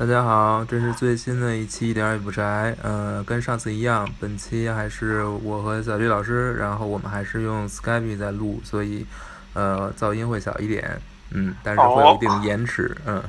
[0.00, 2.74] 大家好，这是最新的一期一点也不宅。
[2.82, 9.06] 呃，跟上次一样，本期还是我和小绿老师，然后我们还是用 Skype 在录，所以
[9.52, 10.98] 呃噪音会小一点，
[11.32, 13.22] 嗯，但是会有一定延迟，嗯，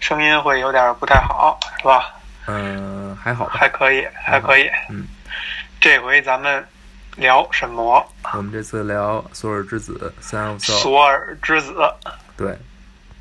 [0.00, 2.14] 声音会有点不太好，是吧？
[2.46, 4.66] 嗯，还好吧，还可以，还可以。
[4.88, 5.04] 嗯，
[5.82, 6.64] 这回咱们
[7.16, 8.02] 聊什么？
[8.32, 10.58] 我们这次聊《索尔之子》三。
[10.58, 11.74] 索尔之子。
[12.38, 12.56] 对。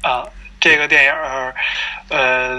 [0.01, 0.23] 啊。
[0.63, 1.53] 这个电影儿，
[2.07, 2.57] 呃，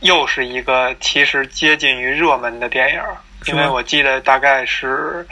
[0.00, 3.16] 又是一个其实接近于热门的电影儿，
[3.46, 5.24] 因为我记得大概是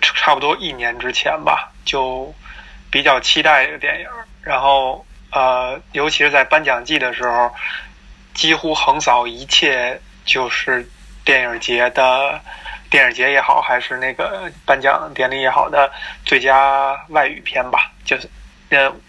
[0.00, 2.32] 差不多一年之前吧，就
[2.92, 4.24] 比较期待这个电影儿。
[4.40, 7.52] 然后，呃，尤其是在颁奖季的时候，
[8.32, 10.88] 几乎横扫一切，就是
[11.24, 12.40] 电影节的
[12.88, 15.90] 电影节也好，还是那个颁奖典礼也好的
[16.24, 18.30] 最佳外语片吧，就是。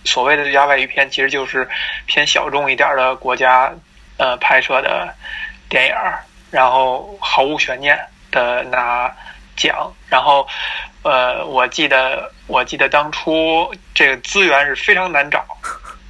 [0.03, 1.67] 所谓的最佳外语片，其实就是
[2.05, 3.71] 偏小众一点的国家
[4.17, 5.13] 呃拍摄的
[5.69, 5.95] 电影，
[6.51, 7.99] 然后毫无悬念
[8.31, 9.13] 的拿
[9.55, 9.91] 奖。
[10.07, 10.47] 然后
[11.03, 15.45] 呃，我记得我记得当初这个资源是非常难找，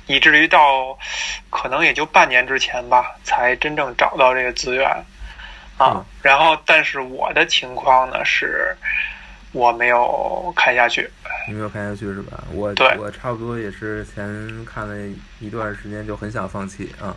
[0.07, 0.97] 以至于到
[1.49, 4.89] 可能也就半年之前吧，才真正找到这个资源
[5.77, 6.05] 啊。
[6.21, 8.75] 然后，但是我的情况呢是。
[9.55, 11.09] 我没有看下去，
[11.47, 12.43] 你没有看下去是吧？
[12.51, 14.93] 我我差不多也是前看了
[15.39, 17.15] 一段时间就很想放弃啊，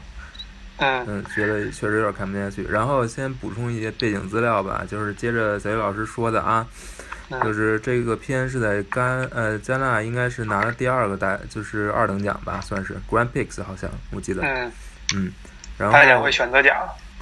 [0.77, 1.05] 嗯。
[1.09, 2.63] 嗯，觉得确实有点看不下去。
[2.63, 6.65] 然后先补充一些背景资料吧，就是接着小雨老师说的啊，
[7.43, 12.95] 就是这个片是在甘呃加纳应该是拿了第二个大就是二等奖吧，算是。
[13.11, 14.71] Grand Prix 好像我记得，嗯。
[15.17, 15.33] 嗯，
[15.77, 16.77] 然后大奖会选择奖，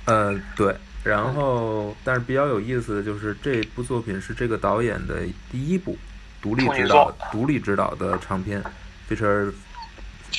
[0.05, 0.77] 呃对。
[1.07, 5.21] 然后，但是比较有意思的就是这部作品是这个导演的
[5.53, 5.97] 第一部
[6.43, 8.61] 独立指导、独立指导的长片
[9.09, 9.53] ，feature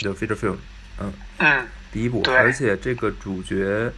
[0.02, 0.58] 的 feature film，
[1.00, 3.90] 嗯嗯，第一部，而且这个主角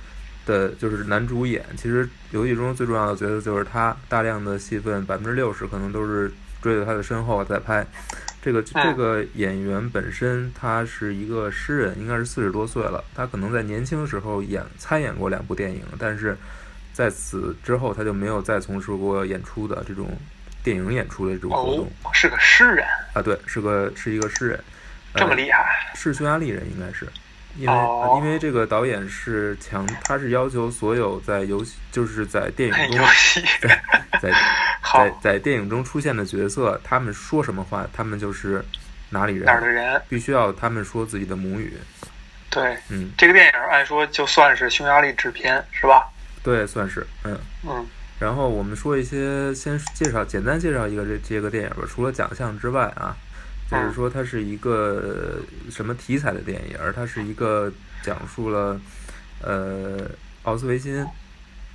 [0.45, 6.31] 的就是男主演，其实游戏中最重要的角色就是他，大量的戏份百分之六十可能都是
[6.61, 7.83] 追在他的身后在拍。
[8.41, 16.37] 这个这个演员本身他是一个诗人，应该是四十多岁了，他可能在年轻时候演参演过两部电影，但是。
[16.99, 20.11] 在此之后，他就没有再从事过演出的这种
[20.61, 21.89] 电影演出的这种活动。
[22.11, 24.61] 是个诗人啊，对，是个是一个诗人，
[25.15, 25.63] 这么厉害？
[25.95, 27.07] 是匈牙利人，应该是，
[27.55, 27.73] 因为
[28.17, 33.07] 因为这个导演是强，他是要求所有在游戏，就是在电影中，
[34.19, 34.33] 在 在
[34.93, 38.61] 在在电影中出现的角色，他们说什么话，他们就是
[39.09, 41.77] 哪里人，哪儿的人，必须要他们说自己的母语。
[42.49, 46.05] 对，嗯，这个电影按说就算是匈牙利制片，是吧？
[46.41, 47.85] 对，算是，嗯嗯，
[48.19, 51.87] 然后我们说一些，先介绍，简单介绍一个这这个电影吧。
[51.87, 53.15] 除了奖项之外啊，
[53.69, 55.39] 就是说它是一个
[55.69, 56.77] 什么题材的电影？
[56.95, 58.79] 它是一个讲述了
[59.41, 60.09] 呃
[60.43, 61.05] 奥斯维辛，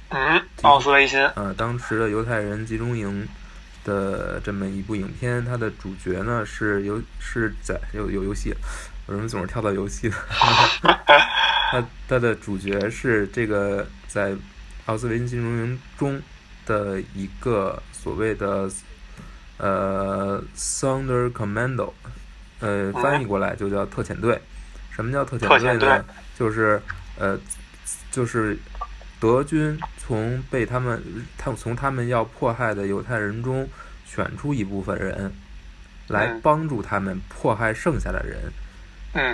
[0.08, 3.26] 嗯，奥斯维辛，呃，当时的犹太人集中营
[3.84, 5.44] 的这么一部影片。
[5.44, 8.50] 它的主角呢是游是在有有游戏，
[9.06, 10.10] 为什么总是跳到游戏？
[11.70, 14.34] 它它的主角是这个在。
[14.86, 16.20] 奥斯维辛集中营中
[16.66, 18.70] 的一个所谓的
[19.56, 21.92] 呃 Sounder Commando，
[22.60, 24.40] 呃，翻译过来就叫特遣队。
[24.90, 26.04] 什么叫特遣队呢？
[26.38, 26.80] 就是
[27.18, 27.38] 呃，
[28.10, 28.58] 就是
[29.18, 31.02] 德军从被他们
[31.38, 33.68] 他从他们要迫害的犹太人中
[34.04, 35.32] 选出一部分人，
[36.08, 38.38] 来帮助他们迫害剩下的人。
[38.46, 38.52] 嗯，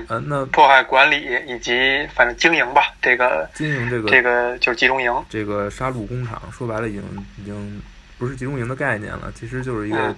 [0.09, 1.73] 呃，那迫害管理以及
[2.15, 7.03] 反正经营吧，这个经营这个这个就是集中营，这个杀戮工厂，说白了已经
[7.39, 7.83] 已经
[8.19, 10.15] 不是集中营的概念了，其实就是一个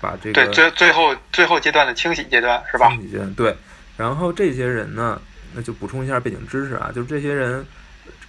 [0.00, 2.88] 把这个对最最后最后阶段的清洗阶段是吧？
[2.90, 3.54] 清洗阶段对，
[3.96, 5.20] 然后这些人呢，
[5.54, 7.64] 那就补充一下背景知识啊，就是这些人，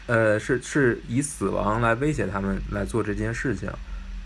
[0.07, 3.69] 呃，是是以死亡来威胁他们来做这件事情，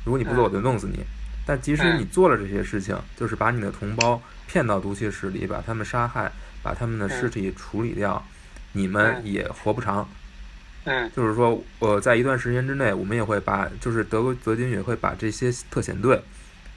[0.03, 0.99] 如果你不做，我就弄死你。
[1.45, 6.31] 但即使你做了这些事情，就是把你的同胞骗到毒气室里，把他们杀害，
[6.63, 8.25] 把他们的尸体处理掉，
[8.71, 10.09] 你们也活不长。
[10.85, 16.19] 嗯，就是说，呃，在一段时间之内，我们也会把，就是德国德军也会把这些特遣队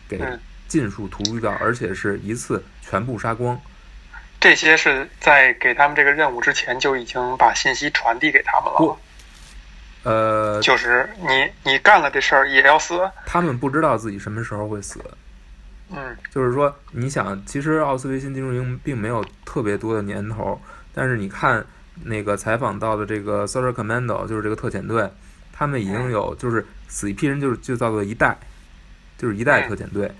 [0.07, 0.21] 给
[0.69, 3.59] 尽数屠戮掉，而且是一次全部杀光。
[4.39, 8.99] 这些是在给他们这个任务之前就已经把信息传递给他们了。
[10.03, 13.11] 呃，就是你，你干了这事儿也要死。
[13.25, 15.01] 他们不知道自己什么时候会死。
[15.95, 20.61] 嗯，就是说，你想，其实奥斯维辛集中营并没有特别多的年头，
[20.95, 21.65] 但是你看
[22.05, 25.11] 那个采访到的这个 s o l r Commando，就是这个特遣队，
[25.53, 28.39] 他们已经有就是死一批人，就是就叫做一代，
[29.19, 30.11] 就是一代特遣队，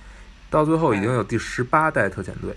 [0.51, 2.55] 到最后已经有第十八代特遣队。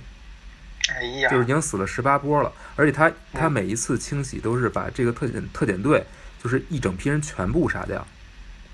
[0.93, 6.05] 哎呀，就是已经死了十八波了，而且他他每一次清洗都是把这个特遣特遣队，
[6.43, 8.05] 就是一整批人全部杀掉，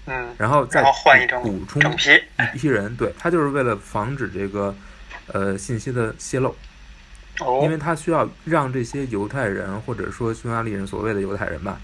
[0.05, 2.09] 嗯，然后再换一整补充整批，
[2.53, 4.73] 一批人，对他就是为了防止这个
[5.27, 6.55] 呃信息的泄露，
[7.39, 11.79] 哦，因为他需要让这些犹太人或者说匈牙利人，所谓的犹太人吧，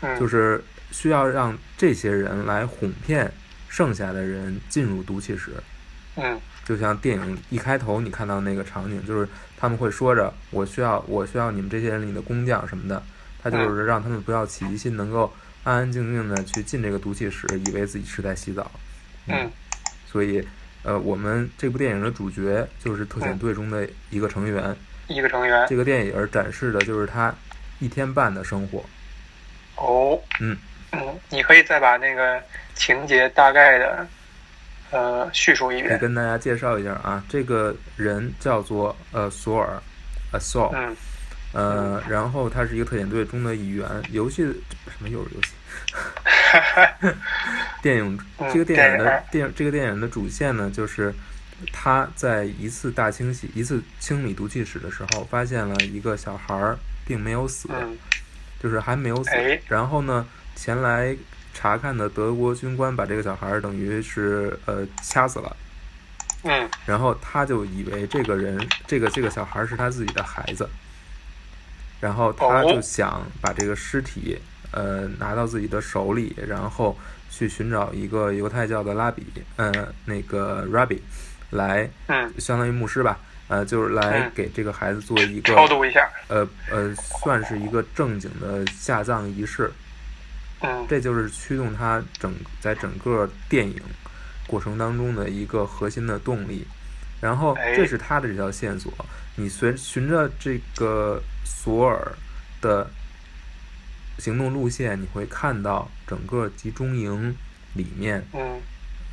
[0.00, 0.18] 嗯。
[0.18, 3.30] 就是需要让这些人来哄骗
[3.68, 5.52] 剩下的人进入毒气室。
[6.16, 6.40] 嗯。
[6.64, 9.28] 就像电影一开头你看到那个场景，就是
[9.58, 13.02] 他们会说着“我需要，我需要你们这些人里的工匠什么的”，
[13.42, 15.32] 他就是让他们不要起疑心，能够
[15.68, 18.70] 安安静静的去进这个毒气室，以为自己是在洗澡。
[19.26, 19.50] 嗯
[20.10, 20.42] 所以，
[20.82, 24.74] 呃，我们这部电影的主角就是特遣队中的一个成员。
[25.08, 27.34] 一个成员，这个电影展示的就是他
[27.80, 28.82] 一天半的生活。
[29.76, 30.56] 哦，嗯
[30.92, 32.42] 嗯，你可以再把那个
[32.74, 34.06] 情节大概的
[34.90, 39.78] 呃叙述一可以遍，跟大家介绍一下啊，这个人叫做呃索尔，
[40.32, 40.96] 呃 Saul，嗯
[41.52, 43.86] 呃，然后他是一个特遣队中的一员。
[44.10, 44.44] 游戏
[44.86, 45.50] 什么又是游戏？
[47.82, 51.14] 电影嗯这个电影的电影这个电影的主线呢，就是
[51.72, 57.96] 他在一次大清洗、一次清理毒气室的时候，发现了一个小孩儿并没有死，嗯
[58.62, 59.60] 就是还没有死哎。
[59.68, 60.26] 然后呢，
[60.56, 61.16] 前来
[61.54, 65.56] 查看的德国军官把这个小孩儿等于是呃掐死了。
[66.44, 70.68] 嗯然后他就以为这个人，这个这个小孩是他自己的孩子，
[72.00, 74.38] 然后他哦就想把这个尸体，
[74.70, 76.96] 呃，拿到自己的手里，然后
[77.30, 79.26] 去寻找一个犹太教的拉比，
[79.56, 79.72] 呃，
[80.04, 80.98] 那个 rabbi，
[81.50, 83.18] 来嗯，相当于牧师吧，
[83.48, 89.70] 呃，就是来嗯给这个孩子做一个，超度一下，呃呃，算是一个正经的下葬仪式，
[90.60, 93.80] 嗯这就是驱动他整在整个电影
[94.46, 96.66] 过程当中的一个核心的动力。
[97.20, 98.92] 然后哎这是他的这条线索，
[99.34, 102.12] 你随循着这个索尔
[102.60, 102.88] 的
[104.18, 107.34] 行动路线，你会看到整个集中营
[107.74, 108.60] 里面嗯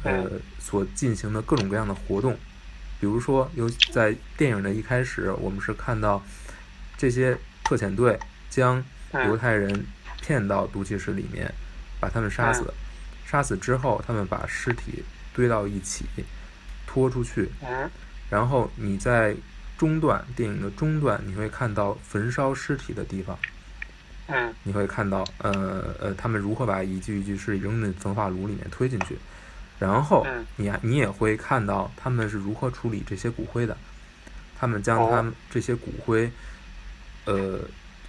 [0.04, 2.38] 呃所进行的各种各样的活动。
[3.00, 6.24] 比如说，有在电影的一开始，我们是看到
[6.98, 8.18] 这些特遣队
[8.50, 8.78] 将
[9.13, 9.86] 犹嗯太人
[10.22, 11.54] 骗到毒气室里面，
[12.00, 12.74] 把他们杀死。
[13.25, 15.04] 杀死之后，他们把尸体
[15.34, 16.06] 堆到一起，
[16.88, 17.50] 拖出去。
[17.62, 17.90] 嗯
[18.30, 19.36] 然后你在
[19.78, 23.38] 中段电影的中段，你会看到焚烧尸体的地方，
[24.27, 29.18] 嗯你会看到呃呃他们如何把一具一具尸体扔进焚化炉里面推进去。
[29.77, 33.77] 然后嗯你你也会看到他们是如何处理这些骨灰的，
[34.57, 36.31] 他们将他们这些骨灰，
[37.25, 37.60] 呃，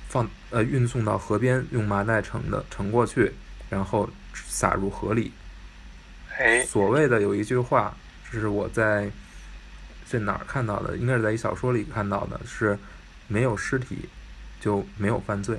[0.09, 3.33] 放呃运送到河边，用麻袋盛的盛过去，
[3.69, 5.33] 然后撒入河里。
[6.39, 7.97] 哎所谓的有一句话，
[8.31, 9.11] 这是我在
[10.07, 12.79] 在哪儿看到的，应该是在一小说里看到的，是
[13.27, 14.09] 没有尸体
[14.61, 15.59] 就没有犯罪。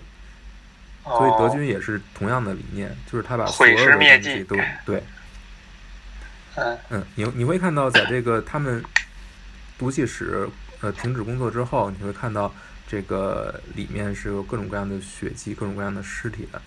[1.07, 4.55] 所以德哦军也是同样的理念，就是他把所有的东西都
[4.85, 5.01] 对。
[6.55, 8.83] 嗯嗯，你你会看到，在这个他们
[9.77, 10.49] 毒气室
[10.81, 12.51] 呃停止工作之后，你会看到
[12.87, 16.61] 这个里面是有各种各样的血迹、各种各样的尸体的。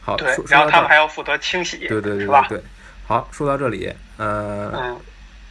[0.00, 0.16] 好，
[0.48, 2.48] 然后他们还要负责清洗，对对对对？
[2.48, 2.62] 对。
[3.06, 5.00] 好，说到这里，呃嗯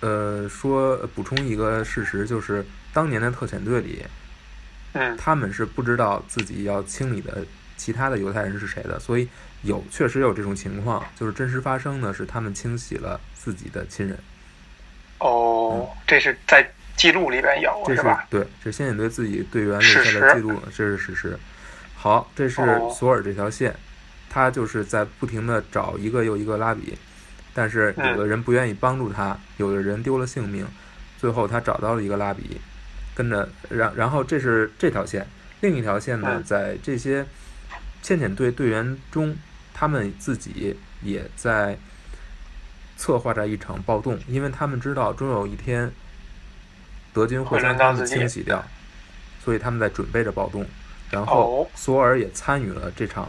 [0.01, 4.05] 呃，说补充一个事实，就是当年的特遣队里，
[4.93, 7.43] 嗯他们是不知道自己要清理的
[7.77, 9.29] 其他的犹太人是谁的，所以
[9.61, 14.17] 有确实有这种情况，就是真实发生的是他们清洗了自己的亲人。
[15.19, 18.25] 哦，这是在记录里边有这是吧？
[18.29, 21.37] 对，这是先遣队自己队员留下的记录，这是事实。
[21.95, 23.75] 好，这是哦索尔这条线，
[24.29, 26.95] 他就是在不停的找一个又一个拉比，
[27.53, 30.67] 但是有嗯的人不愿意帮助他，有的人丢了性命，
[31.17, 32.61] 最后他找到了一个拉比，
[33.15, 35.25] 跟着，然然后这是这条线，
[35.61, 37.25] 另一条线呢，嗯在这些
[38.07, 39.35] 先遣队队员中，
[39.73, 41.77] 他们自己也在
[42.95, 45.91] 策划着一场暴动，因为他们知道终有一天
[47.11, 48.63] 德军会会将他们清洗掉，
[49.43, 50.65] 所以他们在准备着暴动。
[51.11, 53.27] 然后哦索尔也参与了这场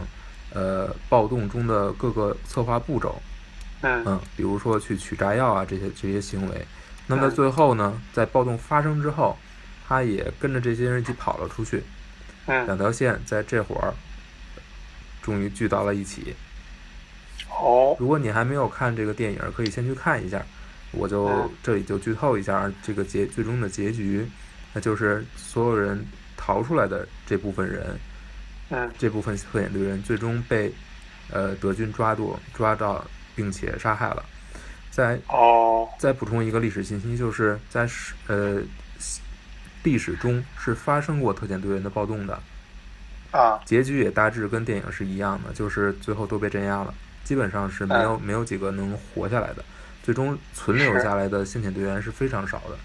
[0.53, 3.21] 呃暴动中的各个策划步骤，
[3.81, 6.65] 嗯嗯，比如说去取炸药啊这些这些行为。
[7.05, 9.37] 那么嗯最后呢，在暴动发生之后，
[9.85, 11.83] 他也跟着这些人一起跑了出去，
[12.45, 13.93] 嗯两条线在这会儿
[15.21, 16.35] 终于聚到了一起。
[17.49, 20.45] 哦如果你还没有看这个电影，可以先去看一下。
[20.91, 24.25] 我就嗯这里就剧透一下这个结最终的结局，
[24.73, 26.03] 那就是所有人
[26.35, 27.99] 逃出来的这部分人，
[28.69, 30.73] 嗯这部分特遣队员最终被
[31.31, 34.25] 呃德军抓住抓到，并且杀害了。
[34.89, 38.59] 再哦再补充一个历史信息，就是在十呃
[39.83, 42.41] 历史中是发生过特遣队员的暴动的，
[43.31, 46.93] 啊，结局也大致跟电影是一样的，就是最后都被镇压了，
[47.23, 49.63] 基本上是没有没有几个能活下来的，
[50.03, 52.77] 最终存留下来的先遣队员是非常少的。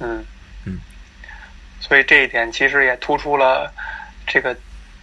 [0.00, 0.24] 嗯
[0.66, 0.78] 嗯，
[1.80, 3.72] 所以这一点其实也突出了
[4.26, 4.56] 这个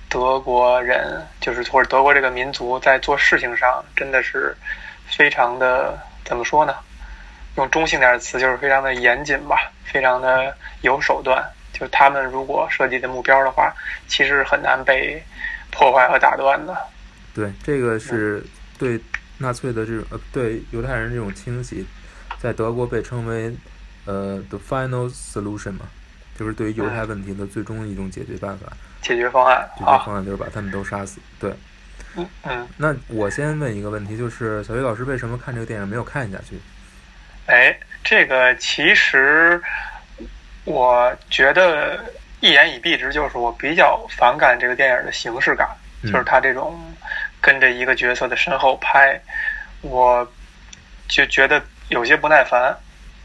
[0.10, 4.56] 德国人，就是或者德国这个民族在做事情上真的是
[5.06, 6.76] 非常的怎么说呢？
[7.56, 11.42] 用中性点的词就是非常的严谨吧，非常的有手段。
[11.82, 13.74] 就他们如果设计的目标的话，
[14.08, 15.20] 其实很难被
[15.72, 16.78] 破坏和打断的。
[17.34, 18.46] 对，这个是
[18.78, 19.02] 对
[19.40, 21.84] 纳粹的这种呃对犹太人这种清洗，
[22.38, 23.52] 在德国被称为
[24.06, 25.88] 呃 the final solution 嘛，
[26.38, 28.72] 就是对于犹太问题的最终一种解决办法。
[29.02, 31.20] 解决方案解决啊，方案就是把他们都杀死。
[31.40, 31.52] 对，
[32.16, 36.60] 嗯嗯，那我先问一个问题，就是小鱼老师为什么看这个电影没有看下去？
[37.48, 39.60] 哎，这个其实
[40.66, 42.00] 我觉得
[42.40, 45.68] 一言以蔽之，就是我比较反感这个电影的形式感，
[46.04, 46.12] 嗯。
[46.12, 46.80] 就是他这种
[47.40, 49.20] 跟着一个角色的身后拍，
[49.82, 50.28] 我
[51.08, 52.76] 就觉得有些不耐烦。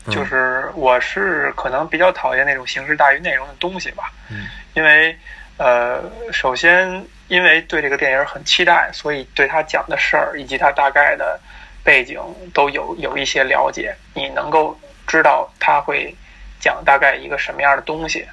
[0.06, 0.14] 嗯。
[0.14, 4.46] 就是我是可能比较讨厌那种形式大于内容的东西吧，嗯。
[4.74, 5.16] 因为
[5.58, 6.02] 呃，
[6.32, 11.40] 首先因为对这个电影很期待，所以对他讲的事儿以及他大概的
[11.82, 12.20] 背景
[12.52, 16.14] 都有有一些了解，你能够知道他会
[16.60, 18.26] 讲大概一个什么样的东西。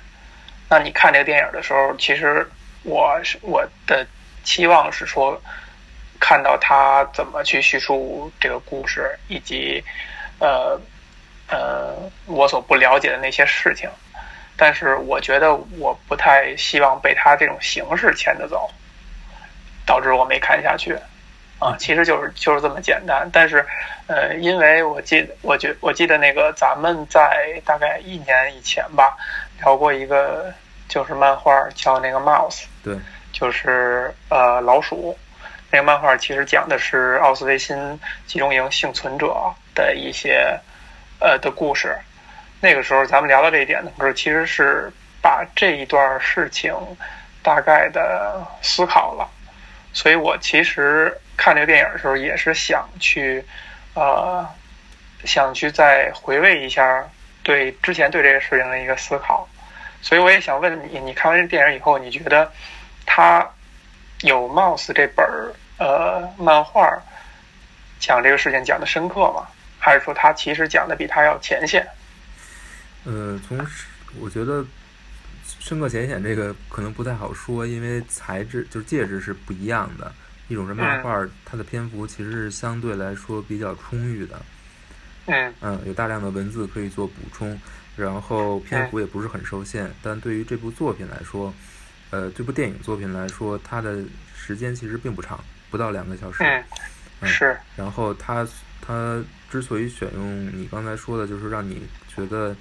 [0.69, 2.49] 那你看这个电影的时候，其实
[2.83, 4.05] 我是我的
[4.43, 5.39] 期望是说，
[6.19, 9.83] 看到他怎么去叙述这个故事，以及
[10.39, 10.79] 呃
[11.47, 13.89] 呃我所不了解的那些事情。
[14.55, 18.69] 但是我觉得我不太希望被他这种形式牵着走，
[19.85, 20.95] 导致我没看下去。
[21.63, 23.29] 啊，其实就是就是这么简单。
[23.31, 23.65] 但是，
[24.07, 29.15] 呃，因为我记得，我觉我记得那个咱们在大概一年以前吧，
[29.61, 30.53] 聊过一个
[30.89, 32.97] 就是漫画叫那个 Mouse，对，
[33.31, 35.17] 就是呃老鼠。
[35.71, 39.33] 那个漫画其实讲的是奥斯维辛集中营幸存者
[39.73, 40.59] 的一些
[41.19, 41.97] 呃的故事。
[42.61, 44.91] 那个时候咱们聊到这一点的时候，其实是
[45.21, 46.75] 把这一段事情
[47.41, 49.27] 大概的思考了。
[49.93, 53.43] 所以我其实看这个电影的时候，也是想去
[53.93, 54.45] 呃
[55.23, 57.07] 想去再回味一下
[57.43, 59.47] 对之前对这个事情的一个思考。
[60.01, 62.51] 所以我也想问你，你看完这电影以后，你觉得
[63.05, 63.47] 他
[64.21, 66.89] 有《Mouse》这本儿呃漫画
[67.99, 69.47] 讲这个事情讲的深刻吗？
[69.79, 71.87] 还是说他其实讲的比他要浅显？
[73.05, 73.57] 呃，从
[74.19, 74.65] 我觉得
[75.73, 80.13] 深刻浅显这个可能不太好说，因为材质就是介质是不一样的。
[80.47, 84.39] 一种是漫画，它的篇幅其实是相对来说比较充裕的，
[85.25, 87.59] 嗯嗯，有大量的文字可以做补充，
[87.95, 89.91] 然后篇幅也不是很受限。
[90.03, 91.51] 但对于这部作品来说，
[92.11, 94.03] 呃，这部电影作品来说，它的
[94.37, 96.43] 时间其实并不长，不到两个小时。
[96.43, 96.63] 嗯，
[97.21, 98.47] 嗯是然后它
[98.79, 101.81] 它之所以选用你刚才说的，就是让你
[102.13, 102.55] 觉得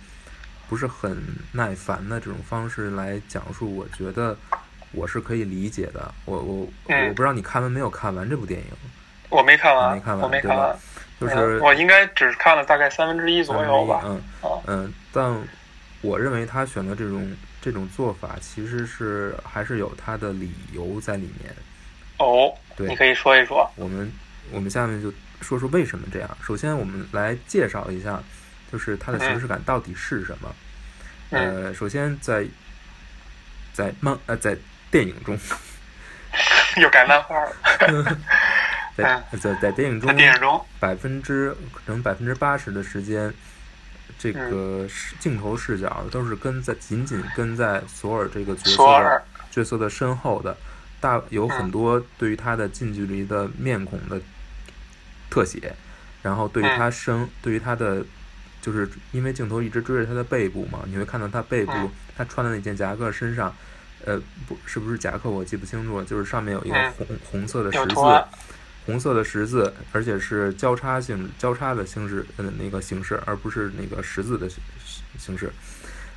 [0.72, 1.14] 不是很
[1.52, 4.34] 耐烦的这种方式来讲述，我觉得
[4.92, 6.10] 我是可以理解的。
[6.24, 8.66] 我我嗯我不知道你看完没有看完这部电影，
[9.28, 10.74] 我没看完，没看完我没看完，
[11.20, 14.00] 就是嗯我应该只看了大概三分之一左右吧。
[14.06, 15.38] 嗯啊嗯，但
[16.00, 21.54] 我认为他选的这种这种做法，其实是还是有他的理由在里面。
[22.16, 23.70] 哦，对你可以说一说。
[23.76, 24.10] 我们
[24.50, 25.12] 我们下面就
[25.42, 26.36] 说说为什么这样。
[26.42, 28.22] 首先，我们来介绍一下，
[28.72, 30.54] 就是它的形式感到底是什么。
[31.30, 32.46] 嗯呃，首先在
[33.72, 34.56] 在漫呃在
[34.90, 35.38] 电影中，
[36.80, 37.52] 又改漫画了。
[38.94, 43.32] 在在在电影中在，电影中，百分之可能百分之八十的时间，
[44.18, 44.50] 这嗯。
[44.50, 50.54] 个视镜头视角都是跟在紧紧跟在索尔这个角色的角色的身后的，
[51.00, 51.70] 大有很嗯。
[51.70, 54.20] 多对于他的近距离的面孔的
[55.30, 55.74] 特写，
[56.22, 56.76] 然后对于嗯。
[56.78, 58.04] 他身，对于他的，
[58.62, 63.54] 就是因为镜头一直追着他的背部嘛，你会看到他背部嗯他穿的那件夹克身上，
[64.06, 68.24] 呃，不是不是夹克我记不清楚了，就是上面有一个嗯红红色的十字。
[68.84, 74.60] 红色的十字，而且是交叉性交叉的形式，呃，那个形式，而不是那个十字的形
[75.16, 75.52] 形式。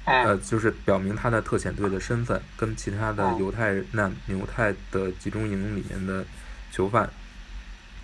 [0.06, 6.26] 呃，嗯就是表明他的特遣队的身份跟其他的嗯犹太难犹太的集中营里面的
[6.72, 7.08] 囚犯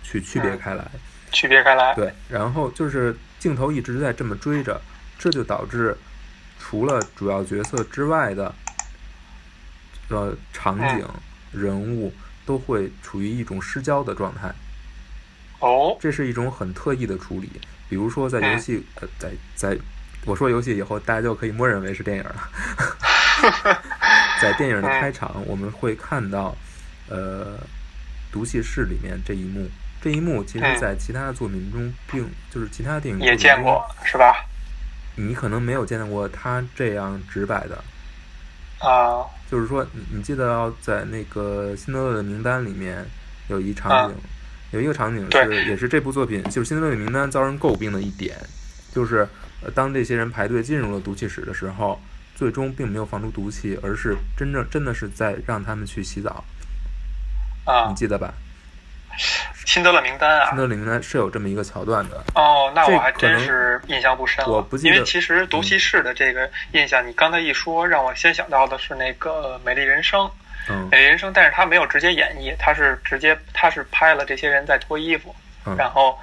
[0.04, 0.88] 去区别嗯开来。
[1.32, 1.92] 区别开来。
[1.96, 4.80] 对，然后就是镜头一直在这么追着，
[5.18, 5.96] 这就导致
[6.60, 8.54] 除了主要角色之外的
[10.10, 11.04] 呃场景、
[11.50, 12.14] 人物
[12.46, 14.54] 都会处于一种失焦的状态。
[15.58, 17.50] 哦，这是一种很特意的处理。
[17.88, 19.76] 比如说，在游戏呃，在在
[20.24, 22.48] 我说游戏以后，大家就可以默认为是电影了。
[24.40, 26.56] 在电影的开场，我们会看到，
[27.08, 27.58] 呃，
[28.30, 29.68] 毒气室里面这一幕。
[30.02, 34.44] 这一幕其实，在其他的作品中，并就是其他电影也见过，是吧？
[35.14, 37.84] 你可能没有见到过他这样直白的。
[38.80, 39.24] 啊。
[39.48, 43.06] 就是说，你你记得在那个辛德勒的名单里面
[43.48, 44.16] 有一场景，
[44.70, 48.34] 有一个场景是也是这部作品就是辛德勒的名单遭人诟病的一点，
[48.90, 49.28] 就是
[49.74, 52.00] 当这些人排队进入了毒气室的时候，
[52.34, 56.42] 最终并没有放出毒气，而是真正真的是在让他们去洗澡。
[57.66, 58.32] 啊，你记得吧？
[59.66, 62.22] 辛德勒名单啊，辛德勒名单是有这么一个桥段的。
[62.34, 64.50] 哦，那我还真是印象不深了。
[64.50, 70.20] 我不记得，因为其实毒气室的这个印象，你刚才一说，让我先想到的是那个《美丽人生》。
[70.68, 75.34] 嗯，美丽人生，但是他没有直接演绎，他是直接他是拍了这些人在脱衣服，
[75.76, 76.16] 然后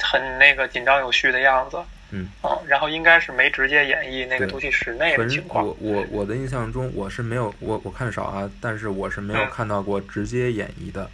[0.00, 1.76] 很那个紧张有序的样子。
[2.12, 5.64] 嗯，哦，然后应该是没直接演绎那个毒气室内的情况。
[5.64, 11.08] 我我我的印象中，我是没有我我看的少啊，但是我是没有看到过直接演绎的。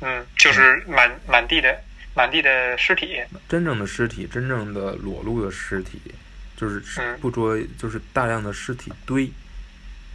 [0.00, 1.76] 嗯，就是满满地的
[2.14, 6.00] 满地的尸体，真正的尸体，真正的裸露的尸体，
[6.56, 6.82] 就是
[7.20, 9.30] 不着，就是大量的尸体堆，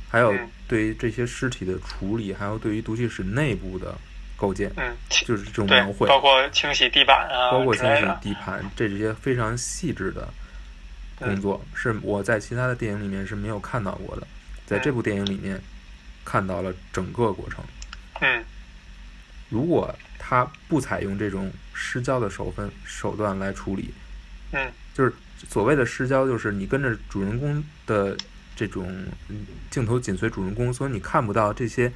[0.09, 0.33] 还有
[0.67, 3.97] 对于这些尸体的处理，还有对于毒气室内部的
[4.35, 8.33] 构建，嗯，就是这种描绘，包括清洗地板啊，包括清洗地。
[8.33, 10.27] 盘，这这些非常细致的
[11.19, 14.27] 工作，是我在其他的电影里面是没有看到过的，
[14.65, 15.61] 在这部电影里面
[16.25, 17.63] 看到了整个过程，
[18.21, 18.43] 嗯。
[19.53, 23.93] 如果他不采用这种失焦的手分手段来处理，
[24.51, 25.13] 嗯，就是
[25.47, 28.17] 所谓的失焦，就是你跟着主人公的
[28.55, 28.91] 这种
[29.69, 31.91] 镜头紧随主人公，所以你看不到这些，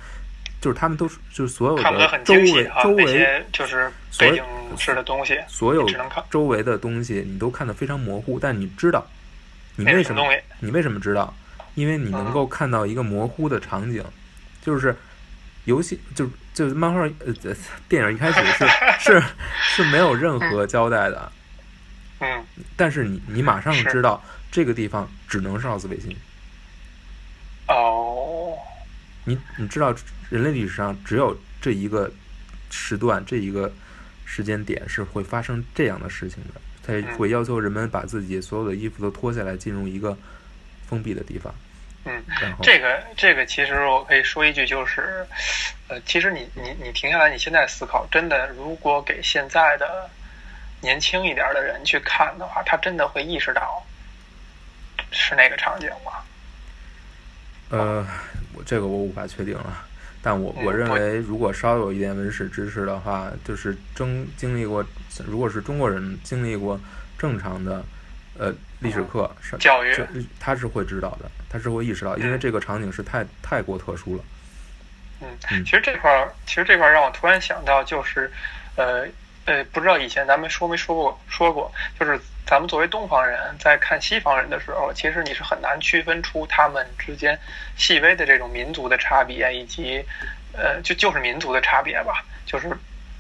[0.62, 4.44] 就是他们都是就是所有的周围周围就是背景
[4.78, 5.84] 式的东西，所有
[6.30, 9.04] 周围的东西你都看得非常模糊，但你知道
[9.76, 10.22] 你为什么
[10.60, 11.34] 你为什么知道？
[11.74, 14.04] 因为你能够看到一个模糊的场景，
[14.62, 14.96] 就是
[15.68, 16.28] 游戏就。
[16.58, 17.56] 就漫画呃，
[17.88, 18.68] 电影一开始是
[19.00, 19.24] 是
[19.62, 21.32] 是没有任何交代的，
[22.20, 22.44] 嗯，
[22.76, 26.18] 但是你你马上知道这个地方只能是奥斯维辛，
[27.68, 28.58] 哦，
[29.26, 29.96] 你你知道
[30.32, 32.12] 人类历史上只有这一个
[32.72, 33.72] 时段这一个
[34.26, 40.18] 时间点是会发生这样的事情的，他会要求人们把自己所有的衣服都脱下来进入一个
[40.88, 41.54] 封闭的地方。
[42.06, 42.24] 嗯，
[42.62, 45.28] 这个这个其实我可以说一句，就是，
[45.90, 50.10] 呃，其实你你你停下来，你现在思考，真的，如果给现在的
[50.80, 53.86] 年轻一点的人去看的话，他真的会意识到
[55.12, 56.14] 是那个场景吗？
[57.70, 58.08] 呃，
[58.54, 59.86] 我这个我无法确定了，
[60.22, 64.86] 但我我认为，如果稍有一点文史知识的话，就是经经历过，
[65.26, 66.80] 如果是中国人经历过
[67.18, 67.84] 正常的。
[68.40, 69.96] 呃，历史课是教育，
[70.40, 74.24] 他是会知道的，他是会意识到，因为这个场景是太太过特殊了。
[75.22, 78.32] 嗯，其实这块儿，其实这块儿让我突然想到，就是，
[78.76, 79.08] 呃
[79.46, 87.38] 呃，不知道以前咱们说没说过说过，就是咱们作为东方人在看西方人的时候，其实你是很难区分出他们之间
[87.76, 90.06] 细微的这种民族的差别，以及
[90.54, 92.70] 呃，就就是民族的差别吧，就是。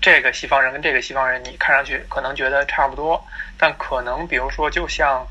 [0.08, 3.22] 这个西方人跟这个西方人，你看上去可能觉得差不多，
[3.58, 5.28] 但可能比如说，就像，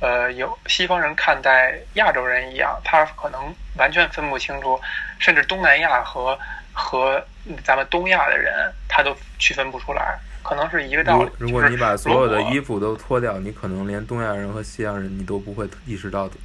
[0.00, 4.80] 呃，有西方人看待亚洲人一样，他可能完全分不清楚，
[5.18, 6.38] 甚至东南亚和
[6.72, 7.20] 和
[7.64, 11.30] 咱们东亚的人，他都区分不出来，可能是一个道理。
[11.36, 16.36] 如果你把所有的衣服都脱掉，你可能连东亚人和西洋人你都不会意识到的。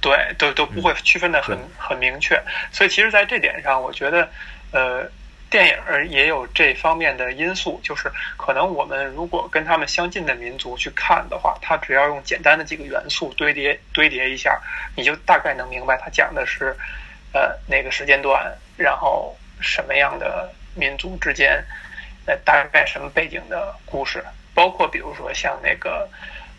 [0.00, 2.40] 对，都都不会区分的很很明确。
[2.70, 4.28] 所以，其实，在这点上，我觉得，
[4.70, 5.10] 呃。
[5.50, 14.60] 电影也有这方面的因素，就是可能我们如果跟他们相近的民族去看的话，他只要用简单的几个元素堆叠堆叠一下，
[14.94, 16.76] 你就大概能明白他讲的是，
[17.32, 21.64] 呃，哪个时间段，然后什么样的民族之间，
[22.26, 24.22] 呃，大概什么背景的故事，
[24.54, 26.08] 包括比如说像那个，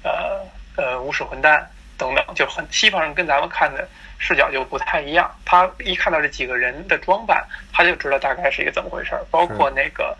[0.03, 0.43] 呃
[0.75, 1.69] 呃，无耻混蛋
[1.99, 3.87] 等等，就很西方人跟咱们看的。
[4.21, 9.23] 视角就不太一样，他一看到这几个人的装扮，他就知道大概是一个怎么回事儿。
[9.31, 10.13] 包括那个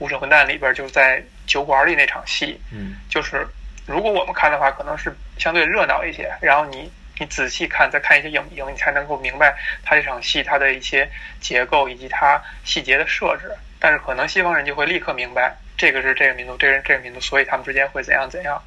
[0.04, 3.46] 《无耻混蛋》里边，就是在酒馆里那场戏，嗯，就是
[3.86, 6.34] 如果我们看的话，可能是相对热闹一些。
[6.40, 11.08] 然后你你仔细看，再看一些影评，你才能够明白他这场戏它的一些
[11.40, 13.52] 结构以及它细节的设置。
[13.78, 18.60] 但是可能西方人就会立刻明白，这个是这个民族，这个这个民族，所以他们之间会怎样怎样，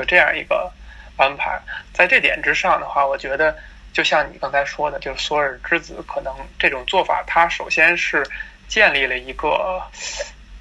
[0.00, 0.68] 有这样一个
[1.16, 1.60] 安排。
[1.92, 3.56] 在这点之上的话，我觉得。
[3.94, 8.26] 就像你刚才说的，就是索尔之子可能这种做法，它首先是
[8.66, 9.82] 建立了一个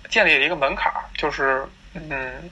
[0.09, 2.49] 建立了一个门槛，就是嗯，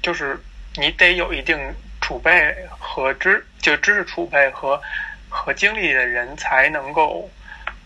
[0.00, 0.42] 就是
[0.76, 1.58] 你得有一定
[2.00, 4.80] 储备和知就知识储备和
[5.28, 7.30] 和经历的人才能够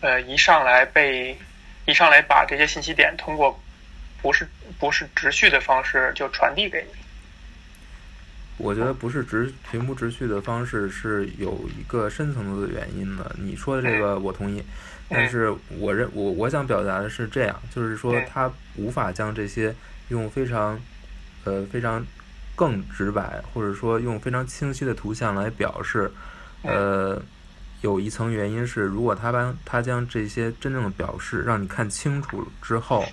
[0.00, 1.36] 呃一上来被
[1.86, 3.60] 一上来把这些信息点通过
[4.22, 7.07] 不是不是直叙的方式就传递给你。
[8.58, 13.34] 我觉得不是直平铺直叙的方式是有一个深层次的原因的。
[13.38, 14.62] 你说的这个我同意，
[15.08, 19.74] 但是我认我我想表达的是这样，就是说他无法将这些
[20.08, 20.78] 用非常
[21.44, 22.04] 呃非常
[22.54, 26.10] 更直白，或者说用非常清晰的图像来表示。
[26.62, 27.22] 呃，
[27.82, 33.04] 有一层原因是，如果他把他将这些真正的表示让你看清楚之后，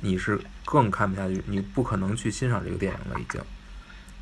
[0.00, 3.40] 你是更看不下去，你不可能去欣赏这个电影了，已经。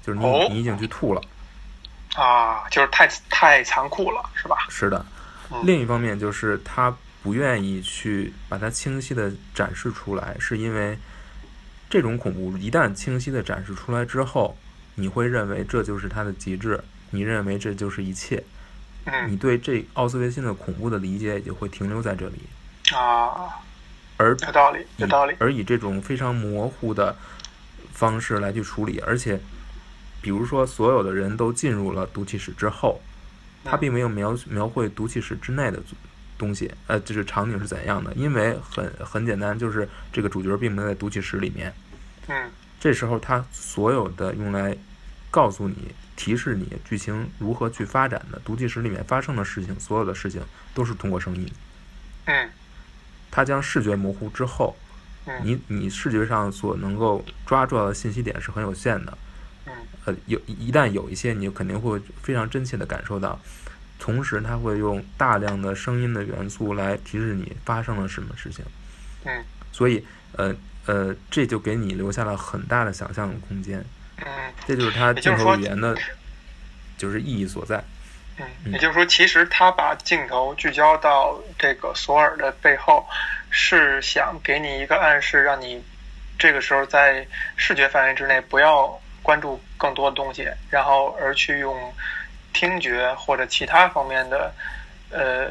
[0.07, 1.23] 就是你，你已经去吐了，
[2.15, 4.67] 啊，就是太太残酷了，是吧？
[4.69, 5.07] 是的。
[5.63, 10.99] 另一方面，就是他不愿意去把它清晰的展示出来，是因为
[11.89, 14.55] 这种恐怖一旦清晰的展示出来之后，
[14.97, 18.45] 你会认为这就是它的极致，你认为这就是一切，
[19.29, 22.43] 你对这奥斯维辛的恐怖的理解也会停留在这里
[22.95, 23.49] 啊。
[24.19, 25.35] 而有道理，有道理。
[25.39, 27.17] 而以这种非常模糊的
[27.95, 29.41] 方式来去处理，而且。
[30.25, 32.99] 比如说，所有的人都进入了毒气室之后，
[33.63, 35.79] 他并没有描描绘毒气室之内的
[36.39, 38.11] 东西，呃，就是场景是怎样的？
[38.15, 41.71] 因为很很简单，就是这个主角并没有在毒气室里面。
[42.29, 42.51] 嗯。
[42.81, 44.75] 这时候，他所有的用来
[45.31, 50.41] 告诉你、提示你剧情如何去发展的毒气室里面发生的事情，所有的事情
[50.73, 51.47] 都是通过声音。
[52.25, 52.49] 嗯。
[53.31, 54.75] 他将视觉模糊之后，
[55.43, 59.19] 你你视觉上所能够抓住到的信息点是很有限的。
[60.05, 63.41] 呃，有一旦有一些，你就肯定会非常真切的感受到。
[63.99, 68.63] 同时，他会用大量的声音的元素来提示你发生了什么事情。
[69.25, 69.43] 嗯。
[69.73, 73.83] 所以，呃呃，这就给你留下了很大的想象的空间。
[74.19, 74.27] 嗯。
[74.67, 75.97] 这就是他镜头语言的，
[76.99, 77.83] 就是意义所在。
[78.37, 83.07] 嗯，也就是说，其实他把镜头聚焦到这个索尔的背后，
[83.49, 85.83] 是想给你一个暗示，让你
[86.39, 89.01] 这个时候在视觉范围之内不要。
[89.25, 91.75] 关注更多的东西，然后而去用
[92.53, 94.53] 听觉或者其他方面的
[95.11, 95.49] 呃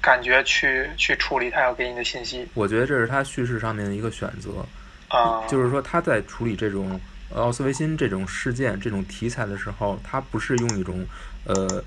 [0.00, 2.46] 感觉去去处理他要给你的信息。
[2.54, 4.64] 我觉得这是他叙事上面的一个选择
[5.08, 6.98] 啊，就是说他在处理这种
[7.34, 11.04] 奥斯维辛这种事件、这种题材的时候，他不是用一种
[11.44, 11.82] 呃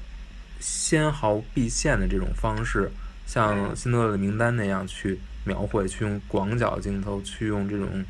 [0.60, 2.92] 纤毫毕现的这种方式，
[3.26, 8.04] 像辛德勒的名单那样去描绘，去用广角镜头，去用这种。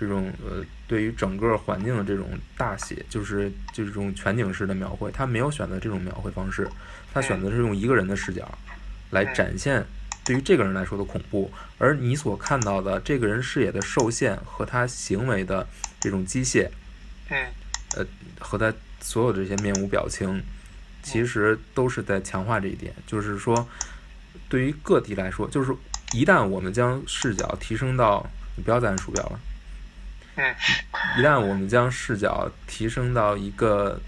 [0.00, 6.68] 这种呃，对于整个环境的这种大写，就是就是这种全景式的描绘，他没有选择这种描绘方式，
[7.14, 8.46] 他选择是用一个人的视角
[9.08, 9.82] 来展现
[10.22, 15.66] 对于这个人来说的恐怖，而你所看到的这个人视野的受限和他行为的
[15.98, 16.68] 这种机械，
[17.30, 17.46] 嗯，
[17.96, 18.04] 呃，
[18.38, 20.42] 和他所有这些面无表情，
[21.02, 23.66] 其实都是在强化这一点，就是说，
[24.50, 25.74] 对于个体来说，就是
[26.12, 29.40] 一旦我们将视角提升到，你不要再按鼠标了。
[30.36, 30.54] 嗯，
[31.18, 34.00] 一旦我们将视角提升到一个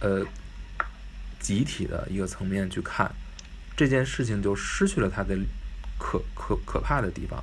[0.00, 0.24] 呃
[1.38, 3.10] 集体的一个层面去看
[3.76, 5.36] 这件事情，就失去了它的
[5.98, 7.42] 可可可怕的地方。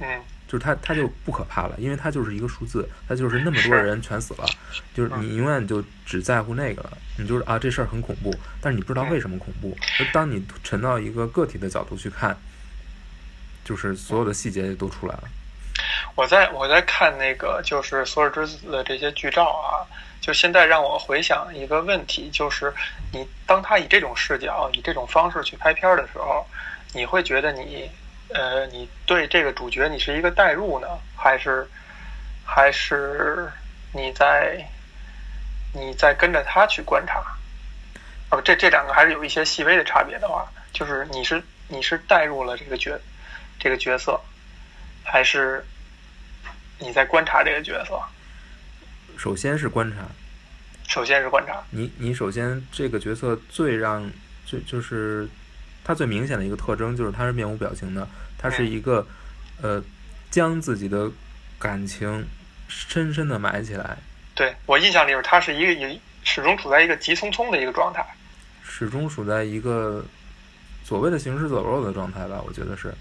[0.00, 4.44] 嗯，就是它它就不可怕了，因为它就是一个数字，它就是那么多 人全死了，
[4.92, 6.98] 就是你永远就只在乎那个了。
[7.18, 9.76] 你就是啊，这事儿很恐怖，但是你不知道为什么恐怖。
[9.98, 12.36] 而当你沉到一个个体的角度去看，
[13.64, 15.22] 就是所有的细节都出来了。
[16.16, 19.84] 我在我在看那个就是《索尔之子》的这些剧照啊，
[20.18, 22.72] 就现在让我回想一个问题，就是
[23.12, 26.46] 你当他以这种视角、以这种方式去拍片的时候，
[26.94, 27.90] 你会觉得你
[28.30, 31.68] 呃，你对这个主角你是一个代入呢，还是
[32.46, 33.52] 还是
[33.92, 34.66] 你在
[35.74, 37.22] 你在跟着他去观察？
[38.30, 42.98] 哦，这这两个还是有一些细微的差别的话，就是你是你是代入了这个角
[43.60, 44.18] 这个角色，
[45.04, 45.62] 还是？
[46.78, 47.98] 你在观察这个角色，
[49.16, 50.06] 首先是观察，
[50.86, 51.62] 首先是观察。
[51.70, 54.10] 你你首先这个角色最让
[54.44, 55.26] 最就是
[55.82, 59.06] 他最明显的一个特征就是他是面无表情的，他是一个
[59.62, 59.82] 呃
[60.30, 61.10] 将自己的
[61.58, 62.26] 感情
[62.68, 63.96] 深深的埋起来。
[64.34, 68.04] 对我印象里边，他是一个一始终处在一个急匆匆的一个状态，
[68.62, 70.04] 始终处在一个
[70.84, 72.94] 所谓的行尸走肉的状态吧，我觉得是。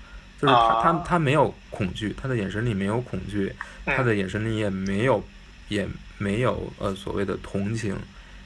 [0.45, 3.53] 就是他，他他没有恐惧，他的眼神里没有恐惧，
[3.85, 5.23] 他的眼神里也没有，
[5.67, 7.97] 也没有呃所谓的同情，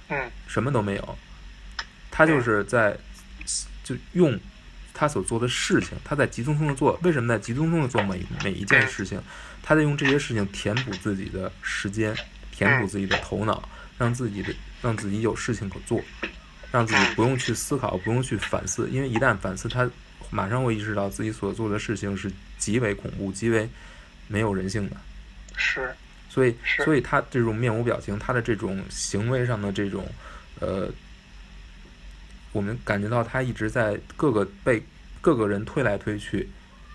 [0.07, 1.17] 嗯，什么都没有，
[2.09, 2.97] 他就是在
[3.83, 4.39] 就用
[4.93, 9.21] 他所做的事情，他在急匆匆的做，为什么在急匆匆的做每每一件事情？
[9.61, 12.15] 他在用这些事情填补自己的时间，
[12.51, 16.01] 填补自己的头脑，让自己的让自己有事情可做，
[16.71, 19.87] 让自己不用去思考，不用去反思，因为一旦反思，他
[20.29, 23.69] 马上会意识到自己所做的事情是极为恐怖、极为
[24.27, 24.95] 没有人性的。
[25.55, 25.93] 是，
[26.29, 30.07] 所以，所以他这种面无表情，他的这种行为上的这种，
[30.59, 30.89] 呃，
[32.51, 34.83] 我们感觉到他一直在各个被
[35.19, 36.47] 各个人推来推去，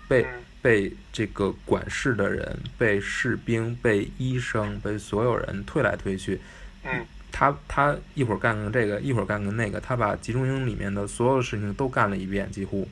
[0.07, 6.39] 被嗯被这个管事的人、被士兵、被医生、被所有人推来推去。
[6.83, 12.87] 嗯他他一会儿干个这个，一会儿干个那个，他把集中营里面的所有事情都干了一遍，几乎。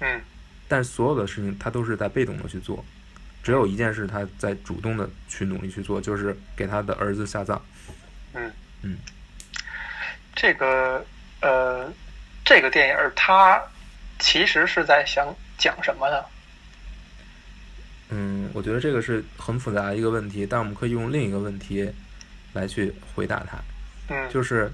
[0.00, 0.20] 嗯。
[0.66, 2.84] 但所有的事情他都是在被动的去做，
[3.42, 7.60] 只有一件事他在主动的去努力去做，就是给他的儿子下葬。
[8.34, 8.52] 嗯。
[8.82, 8.98] 嗯，
[10.36, 11.04] 这个
[11.40, 11.92] 呃，
[12.44, 13.60] 这个电影儿它
[14.20, 16.24] 其实是在想讲什么呢？
[18.10, 21.92] 嗯，我觉得这个是很复杂的一个问题，但我们可以用另一个问题
[22.52, 23.58] 来去回答它，
[24.14, 24.30] 嗯。
[24.30, 24.70] 就是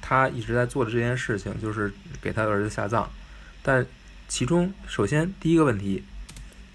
[0.00, 3.08] 他一直在做的这件事情，就是给他的儿子下葬，
[3.62, 3.86] 但
[4.32, 6.02] 其中首先第一个问题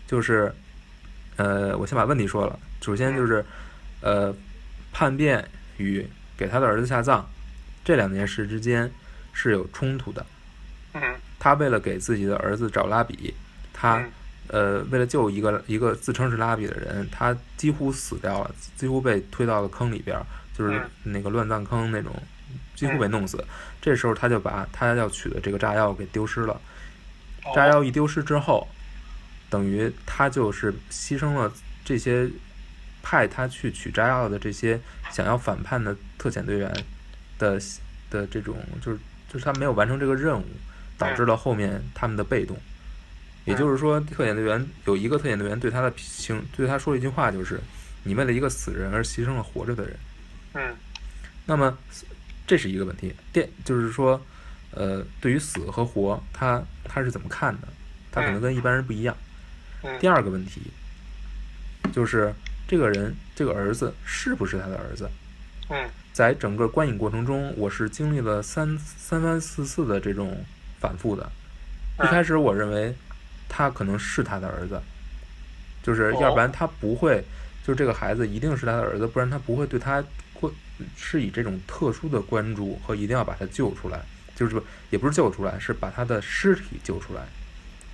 [0.06, 0.54] 就是，
[1.38, 3.44] 呃，我先把问题说了，首先就是，
[4.00, 4.32] 呃，
[4.94, 5.44] 叛变
[5.78, 7.28] 与给他的儿子下葬
[7.84, 8.92] 这两件事之间
[9.34, 10.24] 是有冲突的。
[10.94, 11.02] 嗯
[11.40, 13.34] 他为了给自己的儿子找拉比，
[13.74, 14.12] 他嗯
[14.50, 20.24] 呃为了救一个一个自称是拉比的人，他几乎死掉了，几乎被推到了坑里边儿，
[20.56, 22.16] 就是那个乱葬坑那种，
[22.76, 23.44] 几乎被弄死。
[23.82, 26.62] 这时候他就把他要取的这个炸药给丢失了。
[27.48, 28.68] 哦炸药一丢失之后，
[29.50, 31.52] 等于他就是牺牲了
[31.84, 32.30] 这些
[33.02, 34.80] 派他去取炸药的这些
[35.12, 36.72] 想要反叛的特遣队员
[37.40, 37.60] 的
[38.10, 39.00] 的这种，就是
[39.32, 40.46] 就是他没有完成这个任务，
[40.98, 42.58] 导致了后面他们的被动。
[43.46, 47.62] 也就是说，特遣队员有一个特遣队员对他的行对他说了一句话，就是
[48.04, 49.98] “你为了一个死人而牺牲了活着的人”。
[50.56, 50.76] 嗯
[51.46, 51.78] 那么
[52.46, 53.14] 这是一个问题。
[53.32, 54.22] 电就是说，
[54.78, 57.68] 呃，对于死和活，他他是怎么看的？
[58.12, 59.16] 他可能跟一般人不一样。
[59.84, 60.62] 嗯第二个问题
[61.94, 62.34] 就是
[62.68, 65.10] 这个人这个儿子是不是他的儿子？
[65.70, 70.44] 嗯在整个观影过程中，我是经历了三三番四次的这种
[70.80, 71.30] 反复的。
[72.00, 72.96] 一嗯开始我认为
[73.48, 74.82] 他可能是他的儿子，
[75.84, 77.24] 就是哦要不然他不会，
[77.64, 80.52] 就这个孩子一定是他的儿子，不然他不会对他过
[80.96, 84.02] 是以这种特殊的关注和一定要把他救出来，
[84.38, 87.24] 就是说也不是救出来，是把他的尸体救出来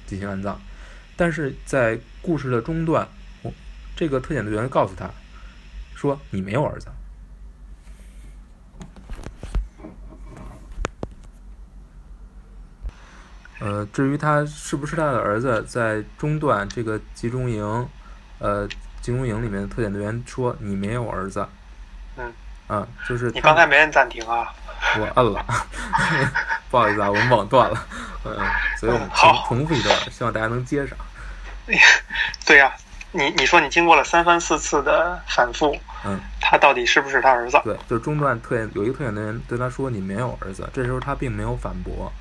[0.05, 0.59] 进行安葬。
[1.15, 3.07] 但是在故事的中段，
[3.43, 3.53] 我
[3.95, 5.09] 这个特遣队员告诉他
[5.95, 6.87] 说：“你没有儿子。”
[13.61, 17.87] 呃，至于他是不是他的儿子，在中段这个集中营，
[18.39, 18.67] 呃，
[19.01, 21.47] 集中营里面的特遣队员说你没有儿子。
[22.17, 22.33] 嗯。
[22.67, 24.53] 啊，就是你刚才没按暂停啊？
[24.99, 25.45] 我摁了，
[26.69, 27.87] 不好意思啊，我们网断了，
[28.25, 28.37] 嗯，
[28.77, 30.97] 所以我们重重复一段，希望大家能接上。
[32.45, 32.71] 对呀、
[33.11, 37.59] 你你说你经过了三番四次的反复，嗯，他到底是不是他儿子？
[37.63, 42.11] 对，就是中段特遣有一个特遣队员对他说你没有儿子，这时候他并没有反驳，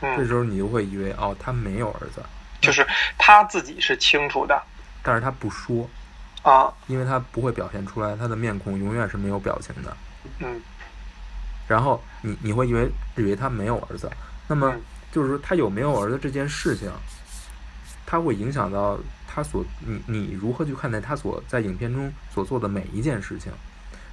[0.00, 2.22] 这嗯，时候你就会以为哦他没有儿子，
[2.60, 4.62] 就是他自己是清楚的
[5.02, 5.88] 但是他不说，
[6.42, 9.96] 啊，因为他不会表现出来，他的面孔永远是没有表情的。
[10.40, 10.60] 嗯
[11.70, 14.10] 然后你你会以为以为他没有儿子，
[14.48, 16.90] 那么嗯就是说他有没有儿子这件事情，
[18.04, 23.52] 他会影响到他所你你如何去看待他所在影片中所做的每一件事情。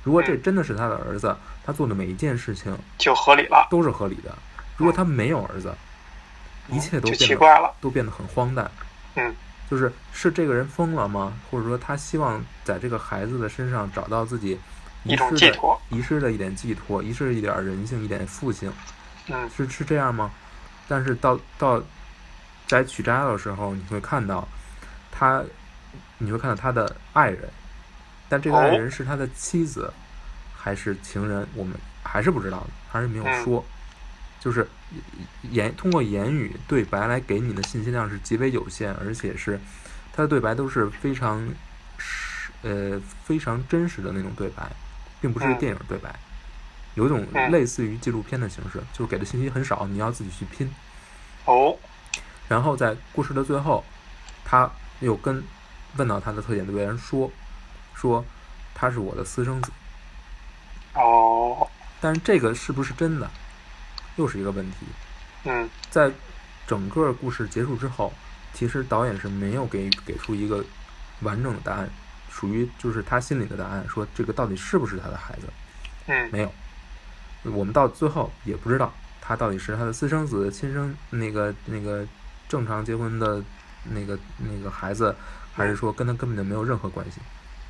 [0.04, 4.38] 如果这嗯真的是他的儿子，他做的每一件事情就合理了，都是合理的。
[4.78, 5.74] 如果他没有儿子，
[6.70, 7.74] 一切都变得奇怪了。
[7.82, 8.70] 都变得很荒诞。
[9.16, 9.36] 嗯，
[9.68, 11.34] 就是是这个人疯了吗？
[11.50, 15.82] 或者说他希望在这个孩子的身上找到自己遗一种失的寄托。
[15.90, 18.72] 遗失的一点寄托，遗失的一点人性，一点父性，
[19.30, 20.32] 嗯是是这样吗？
[20.88, 21.82] 但是到到
[22.68, 24.48] 在取摘的时候，你会看到
[25.12, 25.44] 他，
[26.18, 27.50] 你会看到他的爱人，
[28.30, 29.92] 但这个哦爱人是他的妻子、
[30.56, 33.66] 还是情人，我们还是不知道的，还是没有嗯说。
[34.40, 34.66] 就是
[35.50, 39.60] 言通过言语对白来给你的信息量是极为有限，而且是
[40.14, 41.46] 他的对白都是非常
[41.98, 44.64] 实呃非常真实的那种对白，
[45.28, 45.58] 并不是嗯。
[45.58, 46.14] 电影对白，
[46.96, 47.52] 有一种嗯。
[47.52, 50.74] 类似于纪录片的形式，就是给的信息很少，你要自己去拼。
[51.46, 51.78] 哦，
[52.48, 53.84] 然后在故事的最后，
[54.46, 54.70] 他
[55.02, 55.44] 又跟
[55.98, 57.30] 问到他的特遣队员说
[57.94, 58.24] 说
[58.74, 59.72] 他是我的私生子，
[60.94, 61.68] 哦，
[62.00, 63.30] 但是这个是不是真的，
[64.16, 64.78] 又是一个问题。
[65.44, 65.70] 嗯。
[65.90, 66.10] 在
[66.66, 68.14] 整个故事结束之后，
[68.54, 70.64] 其实导演是没有给给出一个
[71.22, 71.90] 完整的答案，
[72.38, 75.48] 属于就是他心里的答案，说这个到底是不是他的孩子，
[76.06, 76.54] 嗯没有。
[77.44, 82.06] 我们到最后也不知道他到底是他的私生子、亲生那个那个
[82.48, 83.42] 正常结婚的
[83.84, 85.16] 那个那个孩子，
[85.56, 87.20] 还是说跟他根本就没有任何关系。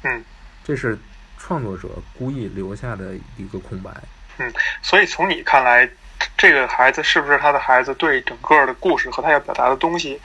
[0.03, 0.23] 嗯，
[0.63, 0.97] 这是
[1.37, 3.91] 创作者故意留下的一个空白。
[4.37, 4.51] 嗯，
[4.81, 5.89] 所以从你看来，
[6.37, 10.19] 这个孩子是不是他的孩子，对整个的故事和他要表达的东西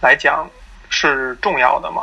[0.00, 0.48] 来讲
[0.88, 2.02] 是重要的吗？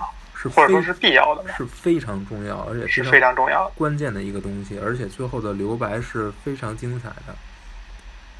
[0.50, 1.54] 是或者说非是必要的？
[1.54, 3.68] 是非常重要，而且是非非常重要。
[3.76, 7.36] 关键的一个东西，而且最后的留白是非常精彩的。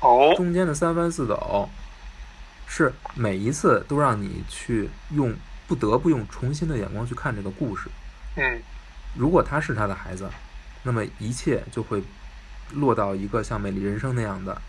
[0.02, 1.68] 哦，中间的三番四抖，
[2.68, 5.34] 是每一次都让你去用
[5.68, 7.90] 不得不用重新的眼光去看这个故事。
[8.36, 8.62] 嗯
[9.16, 10.30] 如果他是他的孩子，
[10.84, 12.04] 那么一切就会
[12.74, 14.62] 落到一个像《美丽人生》那样的，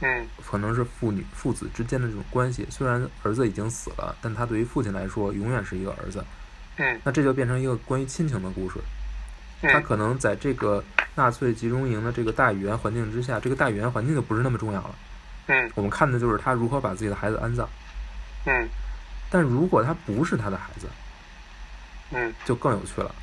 [0.00, 2.66] 嗯可能是父女父子之间的这种关系。
[2.70, 6.24] 虽然儿子已经死了，但他对于父亲来说永远是一个儿子。
[6.84, 8.80] 嗯那这就变成一个关于亲情的故事。
[9.62, 10.82] 他嗯可能在这个
[11.14, 14.94] 纳粹集中营的这个大语言环境之下，这个大语言环境就不是那么重要了。
[15.46, 17.68] 嗯我们看的就是他如何把自己的孩子安葬。
[18.46, 18.68] 嗯
[19.30, 20.88] 但如果他不是他的孩子，
[22.10, 23.14] 嗯就更有趣了。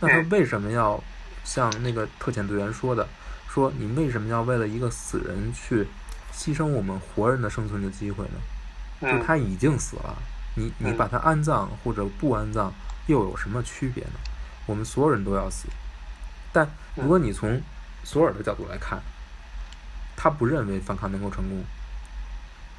[0.00, 1.02] 那他嗯为什么要
[1.44, 3.06] 像那个特遣队员说的，
[3.48, 5.86] 说你为什么要为了一个死人去
[6.34, 8.40] 牺牲我们活人的生存的机会呢？
[9.02, 10.16] 就嗯他已经死了，
[10.54, 12.72] 你你嗯把他安葬或者不安葬
[13.06, 14.18] 又有什么区别呢？
[14.66, 15.68] 我们所有人都要死，
[16.52, 17.62] 但如果你从
[18.02, 19.00] 索尔的角度来看，
[20.16, 21.62] 他不认为反抗能够成功，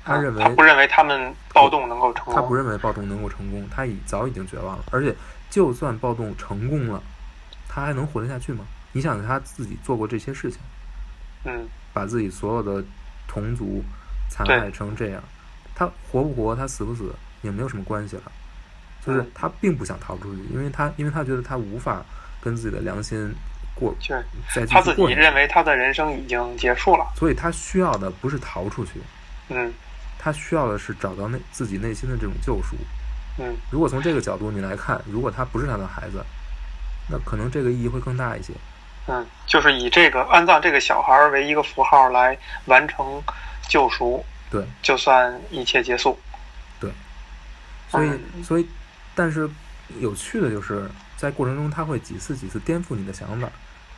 [0.04, 2.36] 他啊认为他不认为他们暴动能够成功。
[2.36, 4.84] 他不认为暴动能够成功，他已早已经绝望了。
[4.92, 5.16] 而且，
[5.50, 7.02] 就算暴动成功了，
[7.70, 8.66] 他还能活得下去吗？
[8.92, 10.60] 你想，他自己做过这些事情，
[11.46, 12.84] 嗯把自己所有的
[13.28, 13.84] 同族
[14.30, 15.24] 残害成这样，
[15.74, 18.24] 他活不活，他死不死也没有什么关系了。
[19.08, 22.04] 就是嗯他并不想逃出去，因为他因为他觉得他无法
[22.42, 23.34] 跟自己的良心
[23.74, 24.14] 过就
[24.54, 27.08] 是他自己认为他的人生已经结束了。
[27.16, 29.02] 所以他需要的不是逃出去，
[29.50, 29.74] 嗯
[30.20, 32.76] 他需要的是找到内自己内心的这种救赎。
[33.40, 36.24] 嗯如果从这个角度你来看，如果他不是他的孩子，
[37.10, 38.52] 那可能这个意义会更大一些。
[39.10, 43.24] 嗯，就是以这个安葬这个小孩儿为一个符号来完成
[43.70, 46.20] 救赎，对，就算一切结束。
[46.78, 46.92] 对
[47.90, 48.68] 所以嗯所以，
[49.18, 49.50] 但是
[50.00, 53.50] 有趣的就是在过程中，他会几次几次颠覆你的想法，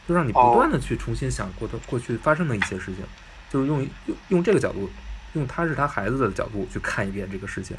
[0.08, 3.04] 就让你不哦断的去重新想过的过去发生的一些事情，
[3.50, 4.90] 就是用用用这个角度，
[5.34, 7.76] 用他是他孩子的角度去看一遍这个事情，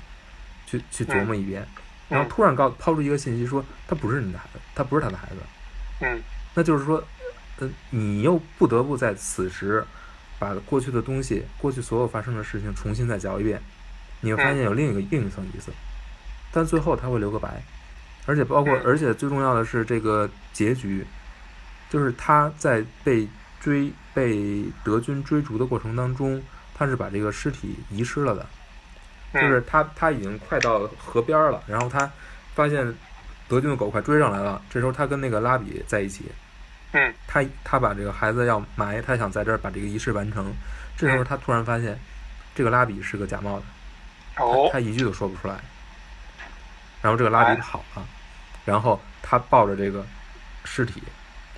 [0.66, 1.66] 去去琢磨一遍，
[2.10, 5.36] 然后嗯突然告抛出一个信息说他不是你的孩子，他不是他的孩子，
[6.02, 6.22] 嗯
[6.54, 7.02] 那就是说，
[7.60, 9.82] 呃，你又不得不在此时
[10.38, 13.62] 把过去的东西、过去所有发生的事情重新再嚼一遍，
[14.20, 15.70] 你会发现有另一个另一层意思，
[16.52, 17.62] 但最后他会留个白，
[18.26, 18.82] 而且包括，嗯。
[18.84, 21.06] 而且最重要的是这个结局，
[21.88, 23.28] 就是他在被
[23.60, 26.42] 追、被德军追逐的过程当中，
[26.74, 28.46] 他是把这个尸体遗失了的，
[29.32, 32.10] 嗯，就是他他已经快到河边了，然后他
[32.54, 32.92] 发现
[33.48, 36.24] 德军的狗快追上来了，这时候他跟那个拉比在一起，
[36.92, 37.14] 嗯。
[37.26, 40.52] 他他把这个孩子要埋，他想在这儿把这个仪式完成。
[40.96, 41.24] 这时候嗯。
[41.24, 41.98] 他突然发现，
[42.54, 43.64] 这个拉比是个假冒的，
[44.42, 44.68] 哦。
[44.72, 45.60] 他一句都说不出来。
[47.02, 48.06] 然后这个拉哎比跑了，
[48.64, 50.04] 然后他抱着这个
[50.64, 51.02] 尸体，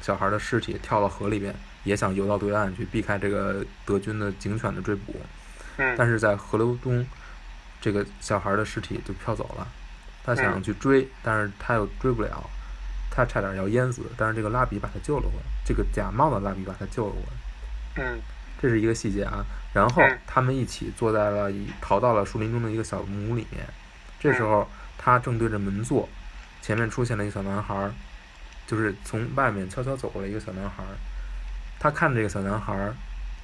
[0.01, 5.15] 小孩的尸体跳到河里边，也想游到对岸去避开这个德军的警犬的追捕。
[5.79, 7.05] 嗯但是在河流中，
[7.81, 9.67] 这个小孩的尸体就飘走了。
[10.25, 12.49] 他想嗯去追，但是他又追不了，
[13.11, 14.03] 他差点要淹死。
[14.17, 17.21] 但是这个拉比把他救了回来，这个假冒的拉比把他救了回
[17.97, 18.21] 来，嗯
[18.61, 19.45] 这是一个细节啊。
[19.73, 23.67] 然后嗯他们一起坐在了一逃到了树林中的一个小木屋里面。
[24.21, 24.71] 这时嗯候
[25.03, 26.09] 他正对着门坐，
[26.61, 27.93] 前面出现了一个小男孩儿，
[28.69, 30.95] 就是从外面悄悄走过来一个小男孩儿。
[31.81, 32.95] 他看着这个小男孩儿，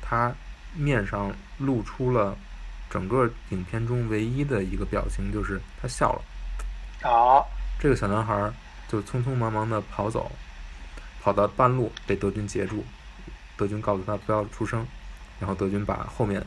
[0.01, 0.33] 他
[0.77, 2.37] 面上露出了
[2.89, 6.23] 整个影片中唯一的一个表情，就是他笑了。
[7.03, 7.49] 好
[7.81, 8.55] 这个小男孩儿
[8.87, 10.31] 就匆匆忙忙的跑走，
[11.21, 12.85] 跑到半路被德军截住，
[13.57, 14.87] 德军告诉他不要出声，
[15.41, 16.45] 然后德军把后面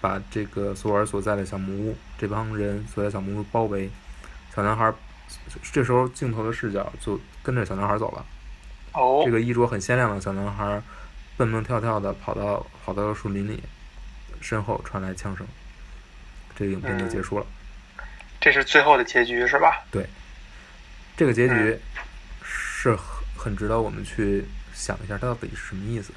[0.00, 3.90] 把这个索尔所在的小木屋这帮人所在小木屋包围，
[4.56, 4.94] 小男孩儿
[5.70, 8.24] 这时候镜头的视角就跟着小男孩走了，
[8.92, 10.82] 哦这个衣着很鲜亮的小男孩儿
[11.36, 13.62] 蹦蹦跳跳的跑到跑到了树林里，
[14.40, 15.46] 身后传来枪声，
[16.56, 17.44] 这个影片就结束了。
[18.40, 19.84] 这是最后的结局是吧？
[19.90, 20.08] 对
[21.16, 21.80] 这个结局嗯
[22.42, 26.12] 是很很值得我们去想一下，它到底是什么意思。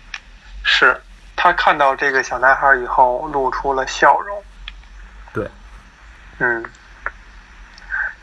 [0.63, 0.97] 是
[1.35, 4.43] 他看到这个小男孩以后露出了笑容。
[5.33, 5.49] 对，
[6.37, 6.63] 嗯，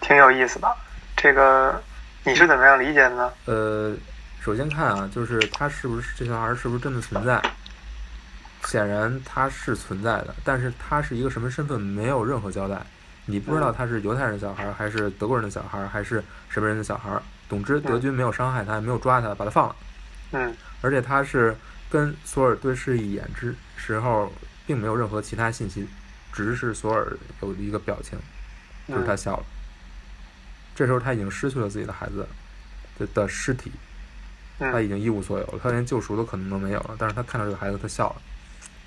[0.07, 0.77] 挺有意思的。
[1.17, 1.83] 这个
[2.23, 3.33] 你是怎么样理解的呢？
[3.47, 3.95] 呃，
[4.41, 7.43] 首先看啊，就是他是不是这小孩是不是真的存在？
[8.65, 12.81] 显然他是存在的，但是他是一个什么身份没有任何交代，
[13.25, 17.11] 你不知道他是犹太人小孩还是德国人的小孩还是什么人的小孩。
[17.49, 19.77] 总之，德军没有伤害他，也没有抓他，把他放了。
[20.33, 20.55] 嗯。
[20.83, 21.57] 而且他是
[21.89, 24.33] 跟索尔对视一眼之时候，
[24.67, 25.89] 并没有任何其他信息，
[26.33, 28.19] 只是索尔有一个表情，
[28.89, 29.45] 就是他笑了。
[30.77, 32.29] 这时候他已经失去了自己的孩子
[32.99, 33.73] 的的尸体，
[34.59, 36.95] 他已经一无所有了，他连救赎的可能都没有了。
[36.99, 38.17] 但是他看到这个孩子，他笑了。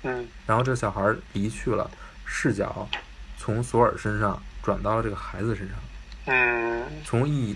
[0.04, 0.26] 嗯。
[0.46, 1.90] 然后这个小孩离去了，
[2.24, 2.88] 视角
[3.36, 5.76] 从索尔身上转到了这个孩子身上。
[6.24, 6.86] 嗯。
[7.04, 7.54] 从一。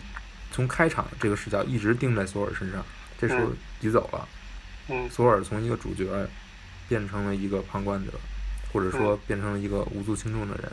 [0.53, 2.81] 从开场这个视角一直盯在索尔身上，
[3.21, 4.29] 这时候移走了。
[4.87, 6.07] 嗯，索尔从一个主角
[6.89, 8.13] 变成了一个旁观者，
[8.73, 10.73] 或者说变成了一个无足轻重的人。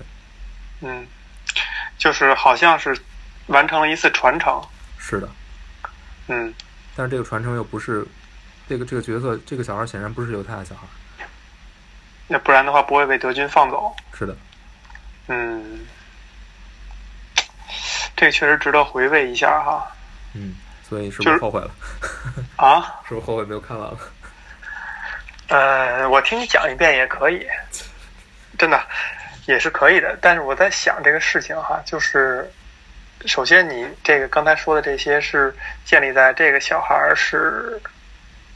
[0.82, 1.08] 嗯，
[1.98, 2.96] 就是好像是
[3.48, 4.62] 完成了一次传承。
[4.98, 5.30] 是的。
[6.28, 6.54] 嗯。
[6.96, 8.06] 但是这个传承又不是
[8.68, 10.82] 这个这个角色，这个小孩显然不是犹太的小孩。
[12.28, 13.96] 那不然的话不会被德军放走。
[14.14, 14.36] 是的。
[15.28, 15.86] 嗯。
[18.16, 19.88] 这个确实值得回味一下哈。
[20.34, 20.56] 嗯，
[20.88, 21.72] 所以是不是后悔了？
[22.56, 22.82] 啊？
[23.10, 23.98] 是不是后悔没有看完了？
[25.48, 27.46] 呃，我听你讲一遍也可以，
[28.58, 28.82] 真的
[29.48, 30.18] 也是可以的。
[30.22, 32.50] 但是我在想这个事情哈，就是
[33.26, 35.54] 首先你这个刚才说的这些是
[35.86, 37.82] 建立在这个小孩是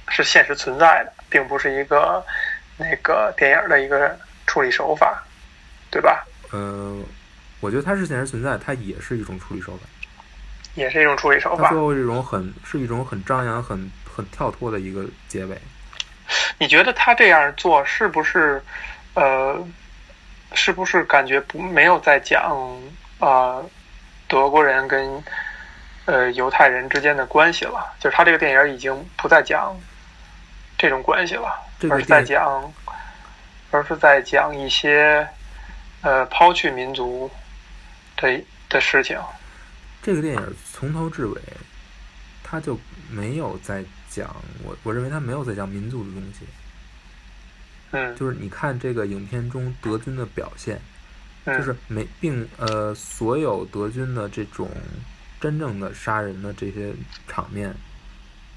[0.09, 2.23] 是现实存在的，并不是一个
[2.77, 5.23] 那个电影的一个处理手法，
[5.89, 6.25] 对吧？
[6.53, 7.05] 嗯。
[7.61, 9.87] 我觉得它是现实存在，它也是一种处理手法，
[10.75, 11.63] 也是一种处理手法。
[11.63, 15.57] 它最后一种很是一种很张扬、很很跳脱的一个结尾。
[16.59, 18.61] 你觉得他这样做是不是
[19.15, 19.57] 呃，
[20.53, 22.55] 是不是感觉不没有在讲
[23.19, 23.63] 啊
[24.27, 25.23] 德国人跟
[26.05, 27.95] 呃犹太人之间的关系了？
[27.99, 29.75] 就是他这个电影已经不再讲
[30.77, 31.49] 这种关系了，
[31.89, 32.73] 而是在讲，
[33.71, 35.27] 而是在讲一些
[36.01, 37.29] 呃抛去民族。
[38.17, 39.19] 的的事情，
[40.01, 41.41] 这个电影从头至尾，
[42.41, 46.47] 他就没有在讲我，我认为他没有在讲民族的东西。
[47.91, 50.79] 嗯，就是你看这个影片中德军的表现，
[51.45, 54.69] 就是没并呃所有德军的这种
[55.39, 56.93] 真正的杀人的这些
[57.27, 57.73] 场面，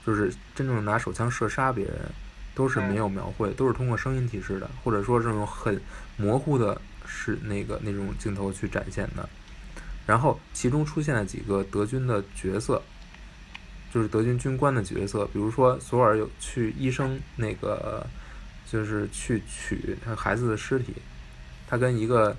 [0.06, 1.94] 就是真正拿手枪射杀别人，
[2.54, 5.80] 都是没有描绘，都是通过声音提示的，或者说这种很
[6.16, 9.28] 模糊的，是那个那种镜头去展现的。
[10.06, 12.82] 然后，其中出现了几个德军的角色，
[13.92, 18.06] 就是德军军官的角色，比如说索尔有去医生那个，
[18.66, 20.94] 就是去取他孩子的尸体，
[21.66, 22.34] 他跟一个，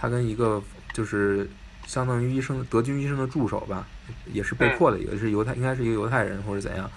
[0.00, 0.62] 他跟一个
[0.94, 1.46] 就是
[1.86, 3.86] 相当于医生德军医生的助手吧，
[4.32, 6.90] 也是被迫的也，是犹太，应该是一个犹太人或者怎样，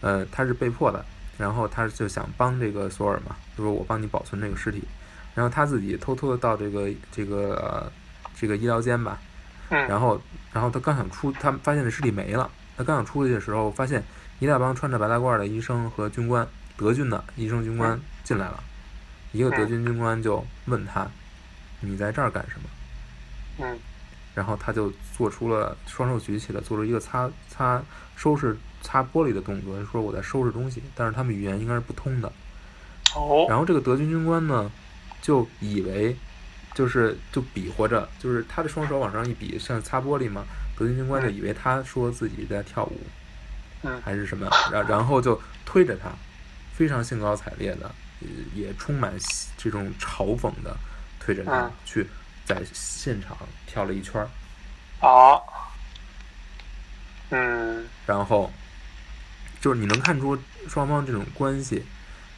[0.00, 1.04] 呃，他是被迫的，
[1.36, 4.82] 然后他就想帮这个索尔嘛，就说我帮你保存这个尸体，
[5.34, 7.92] 然后他自己偷偷的到这个这个
[8.34, 9.18] 这个医疗间吧。
[9.68, 10.20] 然后，
[10.52, 12.48] 然后他刚想出，他发现这尸体没了。
[12.76, 14.00] 他刚想出去的时候，发现
[14.38, 16.46] 一大帮穿着白大褂的医生和军官，
[16.76, 18.62] 德军的医生军官进来了。
[19.32, 21.10] 一个德军军官就问他
[21.80, 22.68] ：“你在这儿干什么？”
[23.64, 23.78] 嗯。
[24.34, 27.82] 然后他就做出了双手举起来，做出一个擦擦
[28.16, 30.82] 收拾擦玻璃的动作，说我在收拾东西。
[30.94, 32.32] 但是他们语言应该是不通的。
[33.14, 33.46] 哦。
[33.48, 34.70] 然后这个德军军官呢，
[35.22, 36.16] 就以为。
[36.74, 40.44] 就是就比划着，就是他的双手往上一比，像擦玻璃嘛。
[40.76, 43.00] 德军军官就以为他说自己在跳舞，
[43.82, 46.10] 嗯，还是什么，然然后就推着他，
[46.74, 47.90] 非常兴高采烈的，
[48.54, 49.14] 也充满
[49.56, 50.76] 这种嘲讽的
[51.26, 52.06] 推着他去
[52.44, 54.28] 在现场跳了一圈儿。
[55.04, 55.42] 啊，
[57.30, 58.52] 嗯，然后
[59.60, 61.84] 就是你能看出双方这种关系。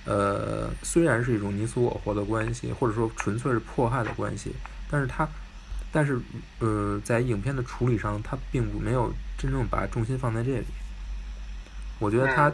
[0.06, 4.54] 呃，虽然是一种你死我活的关系，或者说纯粹是迫害的关系，
[4.90, 5.28] 但是他，
[5.92, 6.18] 但是
[6.60, 10.66] 呃，在影片的处理上，他并不没有真正把重心放在这里。
[11.98, 12.50] 我觉得他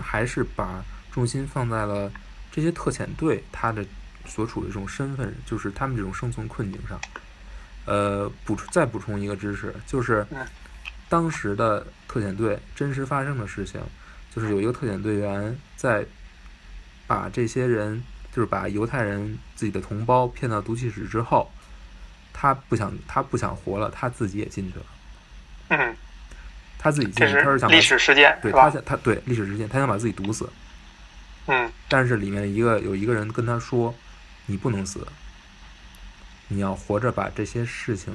[0.00, 2.08] 还是把重心放在了
[2.52, 3.84] 这些特遣队他的
[4.26, 7.00] 所处的这种身份，就是他们这种生存困境上。
[7.84, 10.26] 呃，补充再补充一个知识，就是
[11.08, 13.80] 当时的特遣队真实发生的事情，
[14.34, 16.04] 就是有一个特遣队员在。
[17.04, 18.02] 把这些人，
[18.34, 21.50] 就是把犹太人自己的同胞骗到毒气室之后，
[22.32, 24.84] 他不想，他不想活了，他自己也进去了。
[25.68, 25.96] 嗯，
[26.78, 30.48] 他自己进去，他是想历史事件，对他想，他对历史事件，他想把自己毒死。
[31.48, 33.94] 嗯，但是里面一个有一个人跟他说
[34.52, 35.06] ：“你不能死，
[36.48, 38.12] 你要活着把这些事情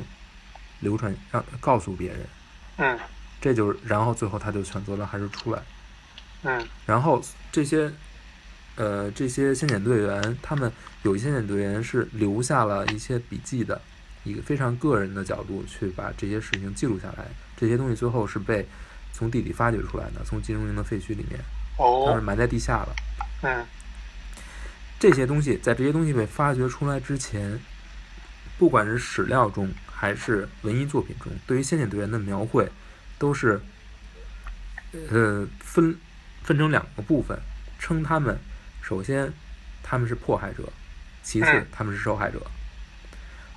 [0.81, 2.19] 流传，让告诉别人。”
[2.77, 2.99] 嗯，
[3.41, 5.63] 这就是，然后最后他就选择了还是出来。
[6.43, 7.19] 嗯，然后
[7.51, 7.91] 这些。
[8.79, 10.71] 呃，这些先遣队员，他们
[11.01, 13.81] 有一些先遣队员是留下了一些笔记的，
[14.23, 17.25] 一个非常个人的角度去把这些事情记录下来。
[17.59, 18.67] 这些东西最后是被
[19.11, 21.39] 从地底发掘出来的，从金融营的废墟里面，
[21.75, 22.95] 它是哦，埋在地下了。
[23.41, 23.65] 嗯
[24.99, 27.59] 这些东西在这些东西被发掘出来之前，
[28.57, 32.67] 不管是史料中还是文艺作品中，对于先遣队员的描绘，
[33.19, 33.61] 都是
[35.09, 35.95] 呃分
[36.43, 37.39] 分成两个部分，
[37.77, 38.39] 称他们
[38.81, 39.31] 首先
[39.83, 40.63] 他们是迫害者，
[41.21, 42.41] 其次嗯他们是受害者。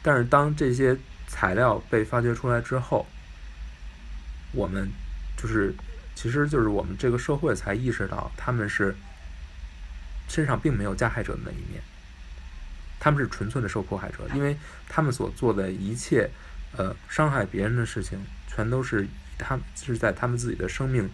[0.03, 3.07] 但是当这些材料被发掘出来之后，
[4.53, 4.91] 我们
[5.37, 5.75] 就是
[6.15, 8.95] 其实就是我们这个社会才意识到他们是
[10.31, 11.83] 身上并没有加害者的那一面，
[13.01, 14.57] 他们是纯粹的受迫害者，因为
[14.89, 16.31] 他们所做的一切
[16.77, 21.11] 呃伤害别人的事情，全都是他们是在他们自己的生命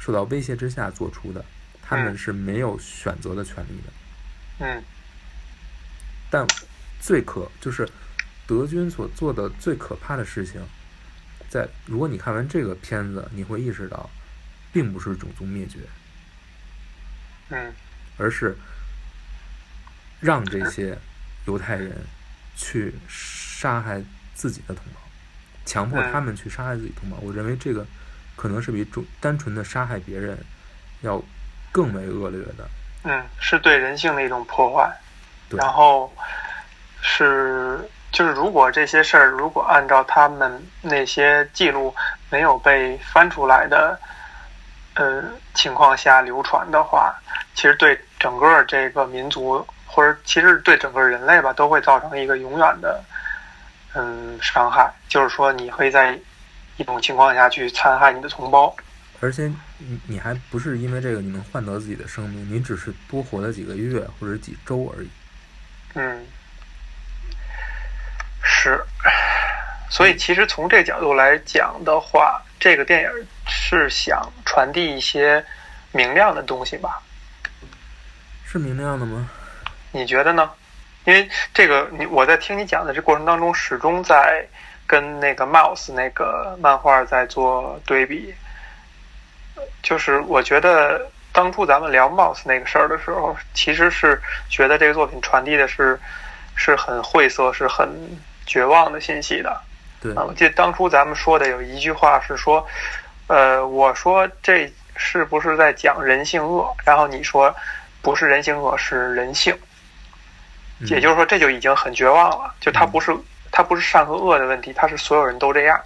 [0.00, 1.44] 受到威胁之下做出的，
[1.80, 2.18] 他们嗯。
[2.18, 4.66] 是没有选择的权利的。
[4.66, 4.82] 嗯。
[6.28, 6.44] 但
[7.00, 7.88] 最可就是
[8.48, 10.60] 德军所做的最可怕的事情，
[11.48, 14.10] 在如果你看完这个片子，你会意识到，
[14.72, 15.78] 并不是种族灭绝，
[17.50, 17.72] 嗯
[18.18, 18.56] 而是
[20.20, 20.96] 让这些
[21.46, 21.92] 犹太人
[22.56, 24.02] 去杀害
[24.34, 25.00] 自己的同胞，
[25.64, 27.16] 强迫他们去杀害自己同胞。
[27.20, 27.86] 我认为这个
[28.34, 30.38] 可能是比种单纯的杀害别人
[31.02, 31.22] 要
[31.70, 32.68] 更为恶劣的。
[33.04, 34.90] 嗯，是对人性的一种破坏。
[35.48, 36.12] 对然后
[37.00, 37.78] 是
[38.10, 41.94] 就是如果这些事儿如果按照他们那些记录
[42.30, 43.96] 没有被翻出来的
[44.94, 45.22] 呃
[45.54, 47.14] 情况下流传的话，
[47.54, 53.02] 其实对整个这个民族或者其实对整个人类吧都会造成一个永远的
[53.94, 54.92] 嗯伤害。
[55.08, 56.18] 就是说你会在
[56.76, 58.74] 一种情况下去残害你的同胞。
[59.20, 65.08] 而且你你还不是因为这个你能换得自己的生命，你只是多活了几个月或者几周而已。
[65.94, 66.26] 嗯，
[68.42, 68.78] 是，
[69.88, 73.10] 所以其实从这角度来讲的话，这个电影
[73.46, 75.42] 是想传递一些
[75.92, 77.02] 明亮的东西吧？
[78.46, 79.28] 是明亮的吗？
[79.90, 80.50] 你觉得呢？
[81.04, 84.46] 因为这个，你我在听你讲的这过程当中，始终在
[84.86, 88.34] 跟那个 Mouse 那个漫画在做对比。
[89.82, 95.98] 就是我觉得当初咱们聊 Mouse 那个事儿的时候，其实是觉得这个作品传递的是
[96.54, 97.88] 是很晦涩、是很
[98.46, 99.60] 绝望的信息的。
[100.00, 102.66] 对，啊，我记得当初咱们说的有一句话是说，
[103.28, 106.74] 呃，我说这是不是在讲人性恶？
[106.84, 107.54] 然后你说
[108.06, 109.52] 不是人性恶，是人性。
[110.78, 112.54] 嗯也就是说，这就已经很绝望了。
[112.60, 113.12] 就它不是
[113.50, 115.80] 它不是善和恶的问题，它是所有人都这样，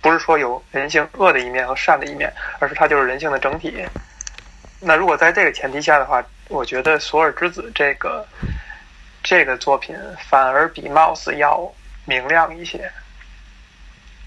[0.00, 3.84] 不是说有人性恶的一面和善的一面，而是它就是人性的整体。
[4.80, 8.26] 那如果在这个前提下的话，我觉得《索尔之子》这个
[9.22, 9.94] 这个作品
[10.26, 11.70] 反而比 Mouse 要
[12.06, 12.90] 明亮一些。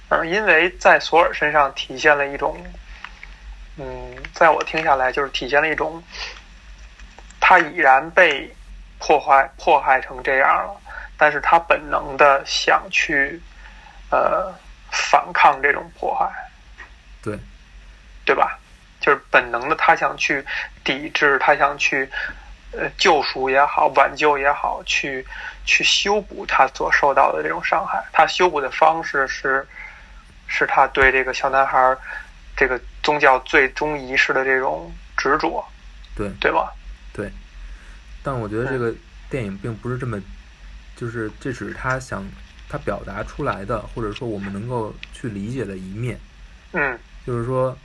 [0.10, 2.56] 嗯，因为在索尔身上体现了一种，
[3.78, 6.04] 嗯，在我听下来就是体现了一种，
[7.42, 8.56] 他已然被
[9.00, 10.80] 破坏迫害成这样了，
[11.18, 13.42] 但是他本能的想去，
[14.12, 14.54] 呃，
[14.92, 16.32] 反抗这种迫害，
[17.22, 17.38] 对，
[18.24, 18.58] 对吧？
[19.02, 20.46] 就是本能的，他想去
[20.84, 22.08] 抵制，他想去，
[22.72, 25.26] 呃，救赎也好，挽救也好，去
[25.66, 28.04] 去修补他所受到的这种伤害。
[28.14, 29.68] 他修补的方式是，
[30.46, 31.98] 是他对这个小男孩
[32.56, 35.68] 这个宗教最终仪式的这种执着，
[36.16, 36.72] 对对吧？
[37.14, 37.32] 对。
[38.24, 38.93] 但我觉得这个
[39.30, 40.22] 电影并不是这么，
[40.95, 42.24] 就是这只是他想
[42.70, 46.20] 他表达出来的，或者说我们能够去理解的一面。
[46.74, 47.78] 嗯就是说，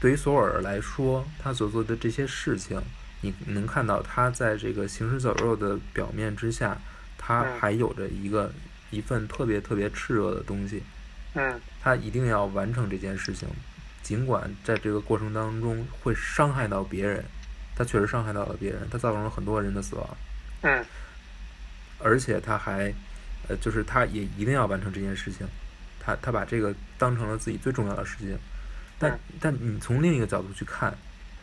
[0.00, 2.80] 对于索尔来说，他所做的这些事情，
[3.22, 6.78] 你能看到他在这个行尸走肉的表面之下，
[7.18, 8.52] 他嗯还有着一个
[8.90, 10.82] 一份特别特别炽热的东西，
[11.34, 13.48] 嗯他一定要完成这件事情，
[14.04, 17.24] 尽管在这个过程当中会伤害到别人，
[17.74, 20.16] 他确实伤害到了别人，他造成了很多人的死亡，
[20.62, 20.84] 嗯。
[21.98, 22.92] 而且他还，
[23.48, 25.46] 呃，就是他也一定要完成这件事情，
[25.98, 28.38] 他他把这个当成了自己最重要的事情，
[28.98, 29.18] 但、嗯。
[29.40, 30.94] 但你从另一个角度去看，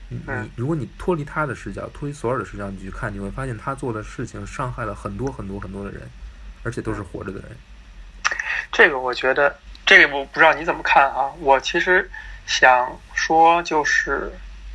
[0.07, 0.19] 你
[0.55, 6.01] 如果你脱离他的视角，脱离索尔的视角，你去看，你会发现他做的事情伤害了很多很多很多的人，
[6.63, 7.49] 而且都是活着的人。
[8.71, 9.53] 这个我觉得，
[9.85, 11.31] 这个我不知道你怎么看啊。
[11.39, 12.09] 我其实
[12.45, 14.31] 想说，就是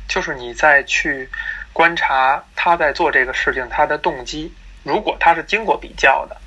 [0.07, 1.29] 就是你再去
[1.73, 4.53] 观察他在做这个事情，他的动机，
[4.83, 6.37] 如果他是经过比较的，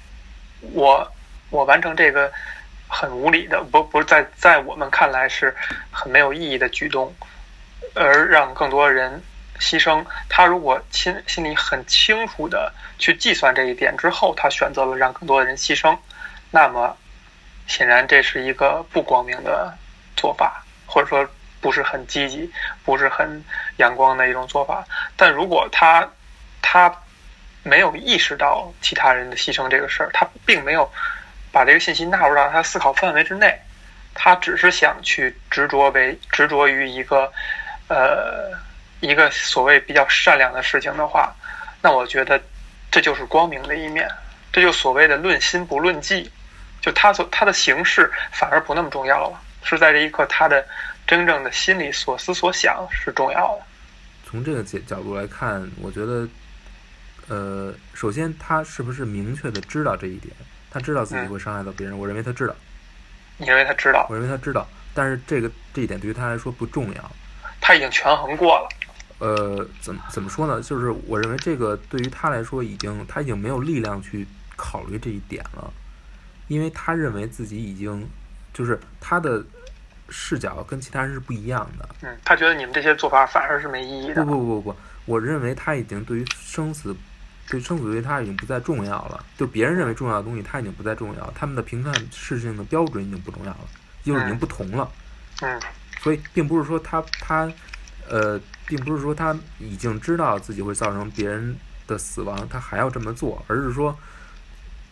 [0.73, 1.13] 我
[1.51, 2.33] 我完成这个
[2.89, 5.55] 很无理的，不不是在在我们看来是
[5.91, 7.15] 很没有意义的举动，
[7.95, 9.23] 而让更多人
[9.59, 15.97] 牺牲，他如果心心里很清楚的去计算这一点之后，他选择了让更多的人牺牲，
[16.51, 16.97] 那么
[17.67, 19.73] 显然这是一个不光明的
[20.17, 21.25] 做法，或者说
[21.61, 22.51] 不是很积极、
[22.85, 23.45] 不是很
[23.77, 24.85] 阳光的一种做法。
[25.17, 26.09] 但如果他
[26.61, 26.93] 他
[27.63, 30.91] 没有意识到其他人的牺牲这个事儿，他并没有
[31.53, 33.57] 把这个信息纳入到他思考范围之内，
[34.15, 37.31] 他只是想去执着为执着于一个
[37.89, 38.51] 呃
[39.01, 41.33] 一个所谓比较善良的事情的话，
[41.83, 42.41] 那我觉得
[42.91, 44.09] 这就是光明的一面，
[44.51, 46.33] 这就所谓的论心不论迹，
[46.81, 50.67] 就他所他的形式反而不那么重要了，是在这一刻他的
[51.07, 53.63] 真正的心里所思所想是重要的。
[54.25, 56.29] 从这个角角度来看，我觉得。
[57.29, 60.35] 呃，首先他是不是明确的知道这一点？
[60.69, 62.57] 他知道自己会伤害到别人，我认为他知道。
[63.37, 64.05] 你认为他知道？
[64.11, 67.13] 我认为他知道，但是这个这一点对于他来说不重要。
[67.61, 68.69] 他已经权衡过了。
[69.21, 70.61] 呃，怎么怎么说呢？
[70.61, 75.73] 就是我认为这个对于他来说已经他已经没有力量去考虑这一点了，
[76.49, 78.09] 因为他认为自己已经
[78.53, 79.45] 就是他的
[80.09, 81.89] 视角跟其他人是不一样的。
[82.03, 84.25] 嗯，他觉得你们这些做法反而是没意义的。
[84.25, 86.95] 不不不不，我认为他已经对于生死。
[87.49, 93.69] 对生死对他已经不再重要了，就别人认为重要的东西，他已经不再重要，他们的评判事情的标准已经不重要了，
[94.05, 94.89] 就是已经不同了。
[95.41, 95.61] 嗯。
[96.01, 97.53] 所以，并不是说他他，
[98.09, 101.57] 呃，并不是说他已经知道自己会造成别人
[101.89, 103.99] 的死亡，他还要这么做，而是说，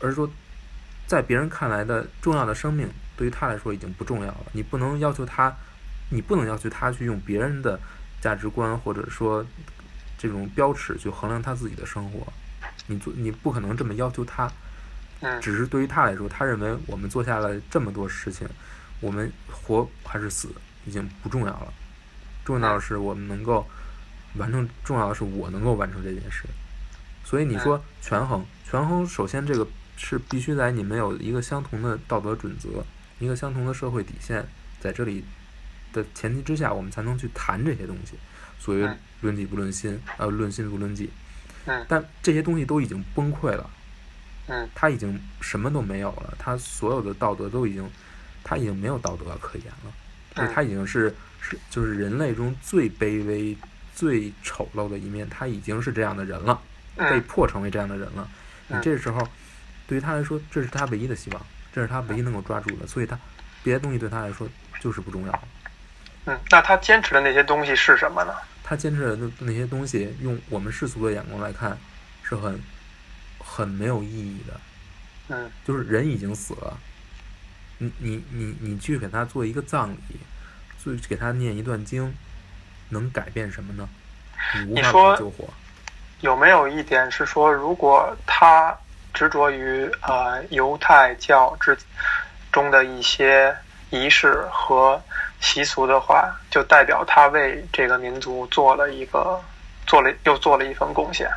[0.00, 0.28] 而是说，
[1.06, 4.46] 在别人看来的重要的生命，对于他来说已经不重要了。
[4.52, 5.54] 你不能要求他，
[6.08, 7.78] 你不能要求他去用别人的
[8.20, 9.44] 价值观或者说
[10.16, 12.26] 这种标尺去衡量他自己的生活。
[12.86, 14.50] 你做你不可能这么要求他，
[15.40, 18.48] 只是对于他来说，他认为我们做下了这么多事情，
[19.00, 20.48] 我们活还是死
[20.86, 21.72] 已经不重要了，
[22.44, 23.66] 重要的是我们能够
[24.36, 26.44] 完成，重要的是我能够完成这件事。
[27.24, 29.66] 所以你说权衡，权衡首先这个
[29.98, 32.82] 是必须在你们有一个相同的道德准则，
[33.18, 34.46] 一个相同的社会底线
[34.80, 35.24] 在这里
[35.92, 38.14] 的前提之下，我们才能去谈这些东西。
[38.58, 38.88] 所谓
[39.20, 41.10] 论己不论心，呃，论心不论迹。
[41.86, 43.68] 但这些东西都已经崩溃了，
[44.46, 47.86] 嗯，他已经什么都没有了，他所有的道德都已经，
[48.42, 49.92] 他已经没有道德可言了，
[50.34, 53.54] 对，他已经是是就是人类中最卑微、
[53.94, 56.58] 最丑陋的一面，他已经是这样的人了，
[56.96, 58.26] 被迫成为这样的人了。
[58.68, 59.28] 你这时候，
[59.86, 61.46] 对于他来说，这是他唯一的希望，
[61.78, 63.16] 这是他唯一能够抓住的，所以他
[63.62, 64.48] 别的东西对他来说
[64.80, 65.42] 就是不重要。
[66.24, 68.34] 嗯，那他坚持的那些东西是什么呢？
[68.64, 71.78] 他坚持的那那些东西，用我们世俗的眼光来看，
[72.24, 72.60] 是很
[73.38, 74.60] 很没有意义的。
[75.28, 76.76] 嗯，就是人已经死了，
[77.78, 80.18] 你你你你去给他做一个葬礼，
[80.82, 82.12] 做给他念一段经，
[82.88, 83.88] 能改变什么呢？
[84.66, 85.48] 无法救活。
[86.22, 88.76] 有没有一点是说，如果他
[89.18, 91.76] 执着于呃犹太教之
[92.52, 93.52] 中的一些
[93.90, 95.02] 仪式和？
[95.40, 99.40] 习俗的话，就代表他为这个民族做了一个，
[99.86, 101.30] 做了又做了一份贡献。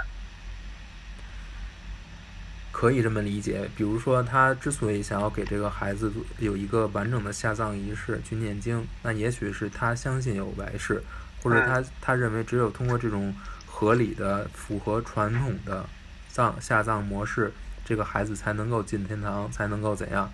[2.71, 11.03] 可以这么理解，比如说他之所以想要给这个孩子有一个完整的下葬仪式去念经，那也许是他相信有来世，
[11.43, 13.31] 或者他他认为只有通过这种
[13.67, 15.85] 合理的、符合传统的
[16.27, 17.53] 葬下葬模式，
[17.85, 20.31] 这个孩子才能够进天堂，才能够怎样，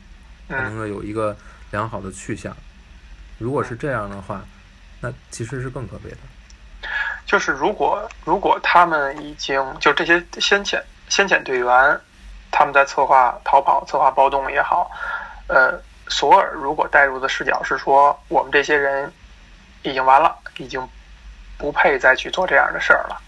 [0.50, 1.36] 才能够有一个
[1.72, 2.56] 良好的去向。
[3.38, 4.42] 如果是这样的话，
[5.00, 6.18] 那其实是更可悲的。
[7.26, 12.00] 就是如果如果他们已经就这些先遣先遣队员，
[12.52, 14.90] 他们在策划逃跑、策划暴动也好，
[15.48, 19.12] 呃，索尔如果带入的视角是说，我们这些人
[19.84, 20.88] 已经完了，已经
[21.58, 23.22] 不配再去做这样的事儿了。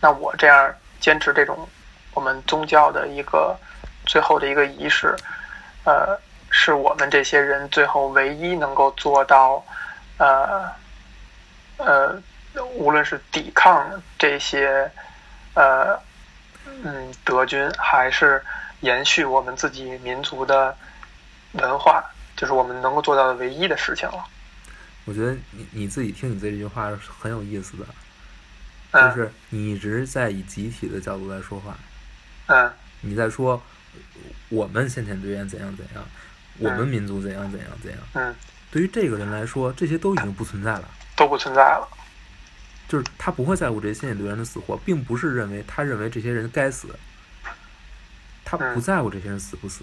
[0.00, 1.68] 那我这样坚持这种
[2.14, 3.56] 我们宗教的一个
[4.06, 5.16] 最后的一个仪式，
[5.84, 6.18] 呃。
[6.54, 9.64] 是我们这些人最后唯一能够做到，
[10.18, 10.70] 呃，
[11.78, 12.22] 呃，
[12.74, 14.92] 无论是抵抗这些，
[15.54, 15.98] 呃，
[16.66, 18.44] 嗯，德军，还是
[18.80, 20.76] 延续我们自己民族的
[21.52, 22.04] 文化，
[22.36, 24.22] 就是我们能够做到的唯一的事情了。
[25.06, 31.74] 我觉得你你自己听你这句话是很有意思的，就是你一直在以集体的角度来说话。
[32.52, 32.72] 嗯。
[33.00, 33.60] 你在说
[34.48, 36.04] 我们先遣队员怎样怎样。
[36.58, 38.00] 我们民族怎样怎样怎样？
[38.12, 38.34] 嗯，
[38.70, 41.88] 对于这个人来说，这些都已经不存在了，都不存在了。
[42.86, 46.88] 就是他不会在乎这些先遣队员的死活，并不是认为他认为这些人该死，
[48.44, 49.82] 他不在乎这些人死不死。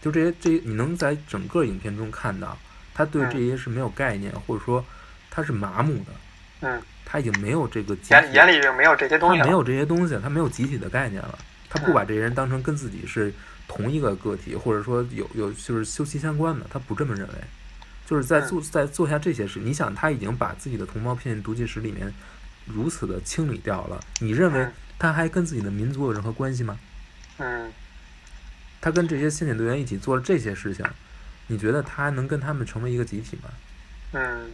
[0.00, 2.56] 就这些这些，你能在整个影片中看到，
[2.94, 4.82] 他对这些是没有概念，或者说
[5.28, 6.12] 他是麻木的。
[6.60, 11.36] 嗯，他已经没有这个集体眼眼里已经没有这些东西了，他没有这些东西，他没有集体的概念了，
[11.68, 13.32] 他不把这些人当成跟自己是
[13.66, 17.34] 同一个个体，或者说有有就是休戚相关的，他不这么认为。
[18.06, 22.10] 就是在做在做下这些事，你想他已经把自己的同胞骗进毒气室里面，
[22.64, 24.66] 如此的清理掉了，你认为
[24.98, 26.78] 他还跟自己的民族有任何关系吗？
[27.36, 27.70] 嗯，
[28.80, 30.86] 他跟这些先遣队员一起做了这些事情，
[31.48, 33.50] 你觉得他还能跟他们成为一个集体吗？
[34.12, 34.50] 嗯，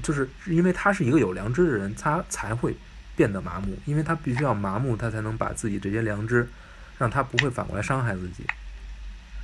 [0.00, 2.76] 就是因为他是一个有良知的人，他才会
[3.18, 6.48] 变得麻木，因为他必须要麻木，他才能把自己这些良知，
[6.98, 8.44] 让他不会反过来伤害自己。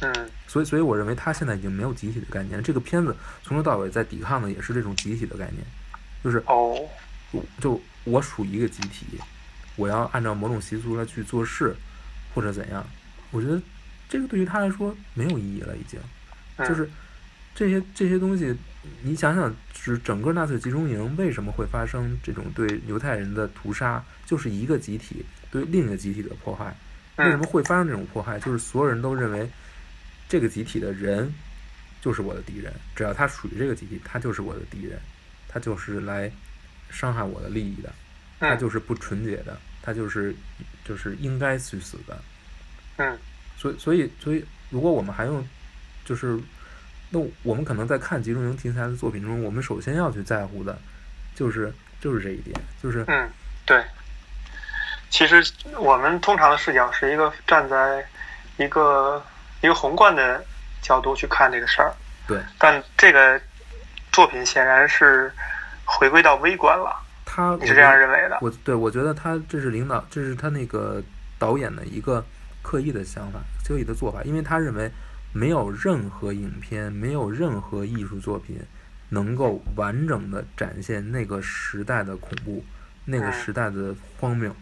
[0.02, 2.62] 嗯，所以，所以我认为他现在已经没有集体的概念。
[2.62, 5.64] 这个片子从头到尾在抵抗的也是这种集体的概念，
[6.22, 6.78] 就是哦，
[7.60, 9.18] 就我属于一个集体，
[9.74, 11.74] 我要按照某种习俗来去做事，
[12.32, 12.86] 或者怎样。
[13.32, 13.60] 我觉得
[14.08, 15.98] 这个对于他来说没有意义了，已经。
[16.68, 16.88] 就是
[17.52, 18.56] 这些这些东西，
[19.02, 26.76] 你想想，是整个纳粹集中营为什么会发生这种对犹太人的屠杀，就是一个集体对另一个集体的迫害。
[27.16, 28.38] 为什么会发生这种迫害？
[28.40, 29.48] 就是所有人都认为。
[30.26, 31.32] 这个集体的人
[32.00, 34.98] 就是我的敌人，只要他属于这个集体，他就是我的敌人，
[35.46, 36.32] 他就是来
[36.90, 37.92] 伤害我的利益的，
[38.40, 40.34] 他就是不纯洁的，他就是
[40.82, 42.20] 就是应该去死的。
[42.96, 43.16] 嗯，
[43.58, 45.46] 所以所以所以，如果我们还用
[46.06, 46.40] 就是
[47.10, 50.78] 那我们可能在看集中营题材的作品中，我们首先要去在乎的，
[51.34, 53.28] 就是就是这一点，就是嗯，
[53.64, 53.84] 对。
[55.10, 55.44] 其实
[55.78, 58.04] 我们通常的视角是一个站在
[58.56, 59.22] 一个。
[59.62, 60.44] 一个宏观的
[60.82, 61.90] 角度去看这个事儿，
[62.26, 63.40] 对，但这个
[64.12, 65.32] 作品显然是
[65.86, 66.94] 回归到微观了。
[67.24, 68.36] 他你是这样认为的？
[68.42, 71.02] 我对我觉得他这是领导，这是他那个
[71.38, 72.22] 导演的一个
[72.60, 74.92] 刻意的想法、刻意的做法，因为他认为
[75.34, 78.56] 没有任何影片、没有任何艺术作品
[79.08, 82.64] 能够完整的展现那个时代的恐怖、
[83.04, 84.54] 那个时代的荒谬。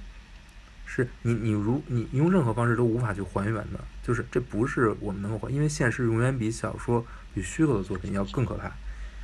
[0.87, 8.71] 是你，你如你用任何方式都无法去还原的，就是这不是我们能够还，因为现实永远比小说、比虚构的作品要更可怕。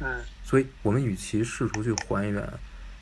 [0.00, 2.46] 嗯，所以我们与其试图去还原，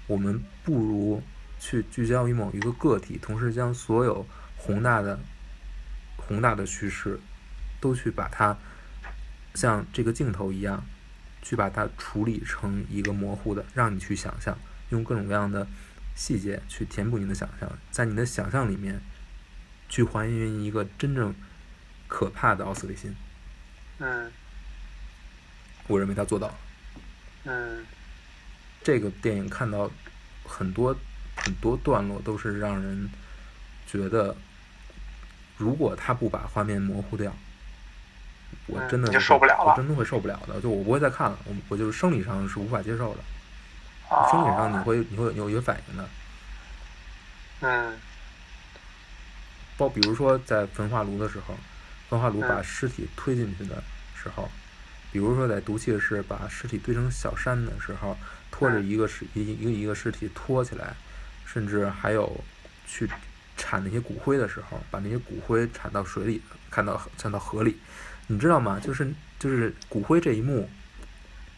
[0.07, 1.23] 我们不如
[1.61, 4.27] 去聚焦于某一个个体，同时将所有
[4.57, 5.19] 宏大的、
[6.17, 7.21] 宏大的叙事
[7.81, 8.57] 都去把它
[9.55, 10.85] 像这个镜头一样，
[11.43, 14.59] 去把它处理成一个模糊的，让你去想象，
[14.91, 15.67] 用各种各样的。
[16.19, 18.99] 细节去填补你的想象，在你的想象里面，
[19.87, 21.35] 去还原一个真正
[22.09, 23.15] 可怕的奥斯维辛。
[23.99, 24.33] 嗯，
[25.89, 26.55] 我认为他做到了。
[27.45, 27.85] 嗯，
[28.83, 29.91] 这个电影看到
[30.43, 30.97] 很多
[31.37, 33.11] 很多段落都是让人
[33.87, 34.35] 觉得，
[35.59, 37.37] 如果他不把画面模糊掉，
[38.67, 40.61] 我真的就受不了了，我真的会受不了的。
[40.61, 43.21] 就我不会再看了，我我就是生理上是无法接受的。
[44.31, 46.09] 生理上你会你会有一个反应的，
[47.61, 47.99] 嗯，
[49.77, 51.57] 包比如说在焚化炉的时候，
[52.09, 53.83] 焚化炉把尸体推进去的
[54.15, 54.49] 时候，
[55.11, 58.17] 比如说在毒气室把尸体堆成小山的时候，
[58.51, 60.95] 拖着一个尸一一个一个尸体拖起来，
[61.45, 62.45] 甚至还有
[62.87, 63.09] 去
[63.57, 66.41] 铲那些骨灰的时候，把那些骨灰铲到水里，
[66.71, 67.77] 看到铲到河里，
[68.29, 68.81] 你知道吗？
[68.81, 70.69] 就是就是骨灰这一幕。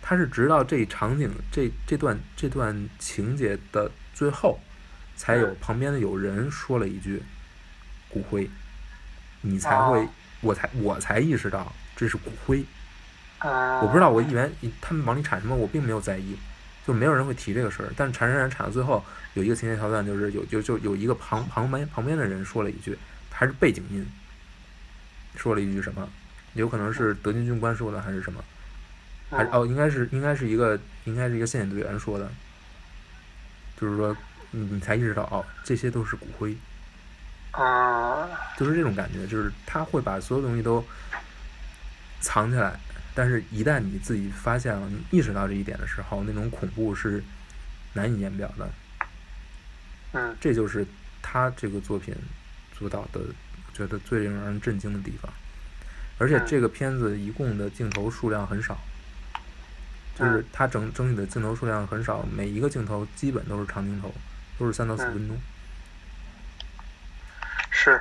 [0.00, 4.58] 他是直到这一场景、这这段这段情节的最后，
[5.16, 7.22] 才有旁边的有人说了一句
[8.08, 8.48] “骨灰”，
[9.42, 10.08] 你才会，
[10.40, 12.64] 我才我才意识到这是骨灰。
[13.42, 14.50] 我不知道，我以为
[14.80, 16.36] 他们往里铲什么，我并没有在意，
[16.86, 17.92] 就没有人会提这个事儿。
[17.94, 19.04] 但是铲铲铲铲到最后，
[19.34, 22.96] 有一个情节桥段，就是有就就有一个旁旁边旁边的人说了一句，
[23.30, 24.06] 还是背景音，
[25.36, 26.08] 说了一句什么？
[26.55, 28.42] 有可能是德军军官说的，还是什么？
[29.30, 32.30] 还是哦，应该是应该是一个应该是一个现役队员说的，
[33.78, 34.16] 就是说
[34.53, 36.57] 你你才意识到哦，这些都是骨灰，
[37.51, 38.26] 啊，
[38.57, 40.82] 就是这种感觉，就是他会把所有东西都
[42.20, 42.80] 藏起来，
[43.14, 47.22] 但是一旦你自己发现了，你意识到这一点的时候，那种恐怖是
[47.92, 48.70] 难以言表的。
[50.12, 50.86] 嗯，这就是
[51.20, 52.14] 他这个作品
[52.72, 53.20] 做到的，
[53.74, 55.30] 觉得最令人震惊的地方。
[56.18, 58.78] 而且这个片子一共的镜头数量很少。
[60.14, 64.12] 就是它整整体的镜头数量很少，每一个镜头基本都是长镜头，
[64.58, 65.38] 都是三到四分钟。
[67.70, 68.00] 是。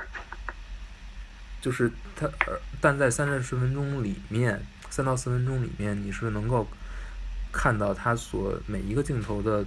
[1.60, 4.60] 就是它，呃，但在三到十分钟里面，
[4.90, 6.66] 三到四分钟里面，你是能够
[7.52, 9.64] 看到它所每一个镜头的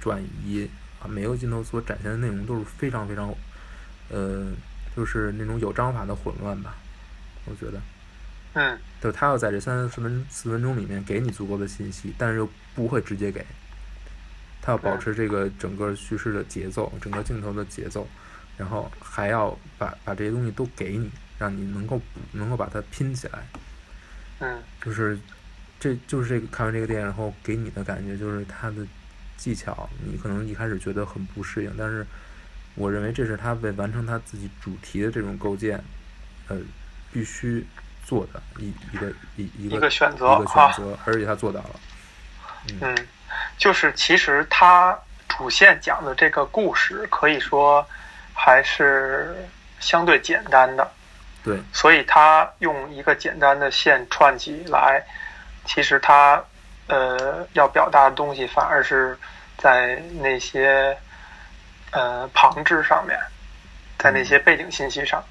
[0.00, 0.68] 转移
[1.00, 3.32] 啊，每个镜头所展现的内容都是非常非常，
[4.08, 4.46] 呃，
[4.96, 6.76] 就是那种有章法的混乱吧，
[7.48, 7.80] 我觉得。
[8.54, 13.44] 嗯，就他要在这三四分四分钟里面给你足够的信息，但是又不会直接给，
[14.60, 18.08] 他要保持这个整个叙事的节奏，整个镜头的节奏，
[18.56, 22.00] 然后还要把把这些东西都给你，让你能够
[22.32, 23.46] 能够把它拼起来。
[24.40, 25.18] 嗯，就是
[25.78, 28.84] 这就是这个看完这个电影然后给你的感觉，就是他的
[29.36, 32.04] 技巧，你可能一开始觉得很不适应，但是
[32.74, 35.82] 我认为这是他为完成他自己主题的这种构建，
[36.48, 36.56] 呃，
[37.12, 37.66] 必须
[38.04, 41.70] 做的一一个一一个选择一个选择，而且他做到了。
[42.80, 42.96] 嗯，
[43.56, 44.98] 就是其实他
[45.28, 47.86] 主线讲的这个故事，可以说
[48.34, 49.34] 还是
[49.80, 50.90] 相对简单的。
[51.44, 55.02] 对，所以他用一个简单的线串起来，
[55.64, 56.42] 其实他
[56.88, 59.16] 呃要表达的东西反而是
[59.56, 60.96] 在那些
[61.92, 63.18] 呃旁支上面，
[63.98, 65.22] 在那些背景信息上。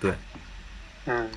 [0.00, 0.12] 对，
[1.06, 1.30] 嗯，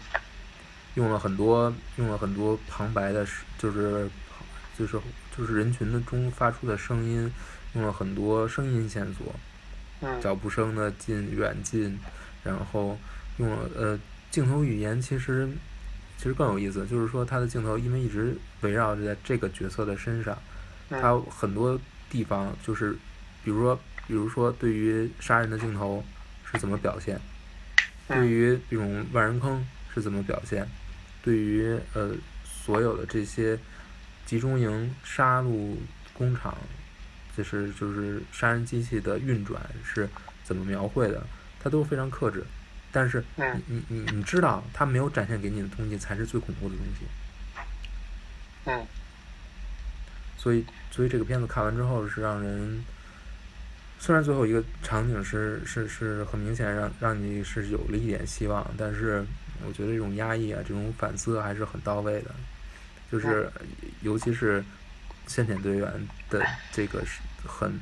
[0.95, 3.25] 用了很多用了很多旁白的，
[3.57, 4.09] 就是
[4.77, 4.99] 就是
[5.37, 7.31] 就是人群的中发出的声音，
[7.73, 9.33] 用了很多声音线索，
[10.01, 11.99] 嗯，脚步声的近远近，
[12.43, 12.97] 然后。
[13.37, 13.99] 用了呃
[14.31, 15.45] 镜头语言，其实
[16.17, 20.37] 其实更有意思，就是说他的镜头因为一直围绕着在这个角色的身上，
[20.89, 21.77] 他很多
[22.09, 22.93] 地方就是，
[23.43, 26.01] 比如说比如说对于杀人的镜头
[26.49, 27.19] 是怎么表现，
[28.07, 30.67] 对于这种万人坑是怎么表现，
[31.23, 33.57] 对于呃所有的这些
[34.25, 35.75] 集中营、杀戮
[36.13, 36.57] 工厂，
[37.35, 40.07] 就是就是杀人机器的运转是
[40.43, 41.25] 怎么描绘的，
[41.59, 42.43] 他都非常克制。
[42.91, 47.05] 但是，你你你你知道，他没有展现给你的东西才是最恐怖的东西。
[48.65, 48.87] 嗯。
[50.37, 52.85] 所以，所以这个片子看完之后是让人，
[54.05, 59.25] 虽然最后一个场景是是是很明显让让你是有了一点希望，但是
[59.65, 62.29] 我觉得这种压抑啊，这种反思还是很到位的。
[63.11, 63.49] 就是，
[64.01, 64.63] 尤其是
[65.25, 65.91] 先遣队员
[66.29, 66.39] 的
[66.71, 67.79] 这个是很，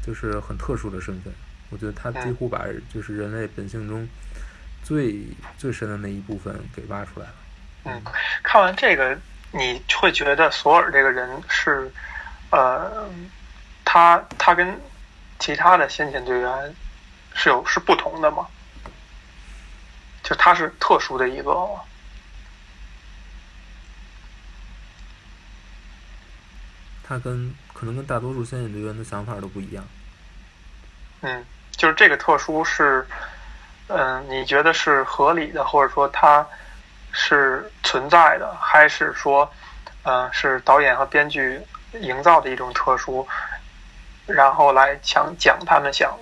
[0.00, 1.32] 就是很特殊的身份。
[1.70, 4.08] 我觉得他几乎把就是人类本性中
[4.84, 5.24] 最
[5.58, 7.34] 最深的那一部分给挖出来了。
[7.86, 8.00] 嗯，
[8.44, 9.18] 看完这个，
[9.50, 11.90] 你会觉得索尔这个人是
[12.50, 13.10] 呃，
[13.94, 14.80] 他他跟
[15.38, 16.74] 其他的先遣队员
[17.32, 18.44] 是有是不同的吗？
[20.24, 21.80] 就他是特殊的一个吗？
[27.04, 29.84] 他跟可能跟大多数先遣队员的想法都不一样。
[31.20, 31.46] 嗯。
[31.76, 33.06] 就是这个特殊是，
[33.86, 36.44] 嗯，你觉得是合理的，或者说它
[37.12, 39.48] 是存在的，还是说，
[40.02, 41.60] 嗯，是导演和编剧
[42.00, 43.26] 营造的一种特殊，
[44.26, 46.18] 然后来讲讲他们想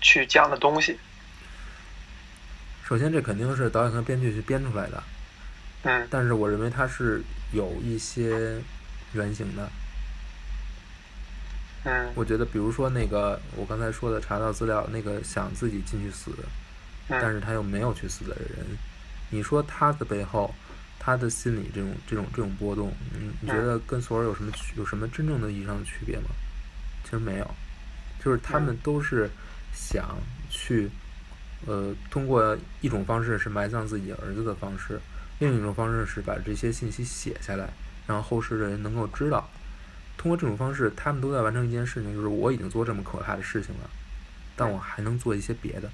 [0.00, 0.98] 去讲的东西？
[2.84, 5.02] 首先，这肯定是导演和编剧去编出来的，
[5.84, 7.22] 嗯，但是我认为它是
[7.52, 8.60] 有一些
[9.12, 9.68] 原型的。
[11.84, 16.30] 嗯，我觉得，比如说那个我刚才说的查到资料，那个想自己进去死，
[17.08, 18.66] 但是他又没有去死的人，
[19.30, 20.54] 你说他的背后，
[20.98, 26.26] 他的心理这种这种这种波动，嗯，你觉得跟索尔有什么区有什么真正的意义上的区别吗？
[27.04, 27.50] 其实没有，
[28.24, 29.30] 就是他们都是
[29.72, 30.16] 想
[30.50, 30.88] 去，
[31.66, 35.00] 呃，通过一种方式是埋葬自己儿子的方式，
[35.38, 37.68] 另一种方式是把这些信息写下来，
[38.06, 39.48] 让后世的人能够知道。
[40.16, 43.90] 通过这种方式，他们都在完成一件事情，就是我已经做这么可怕的事情了，
[44.54, 45.90] 但我还能做一些别的。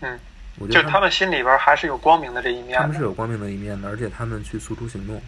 [0.00, 0.18] 嗯，
[0.58, 2.78] 我觉得他们心里边还是有光明的这一面。
[2.78, 5.22] 他们是有光明的一面的，而且他们去诉诸行动。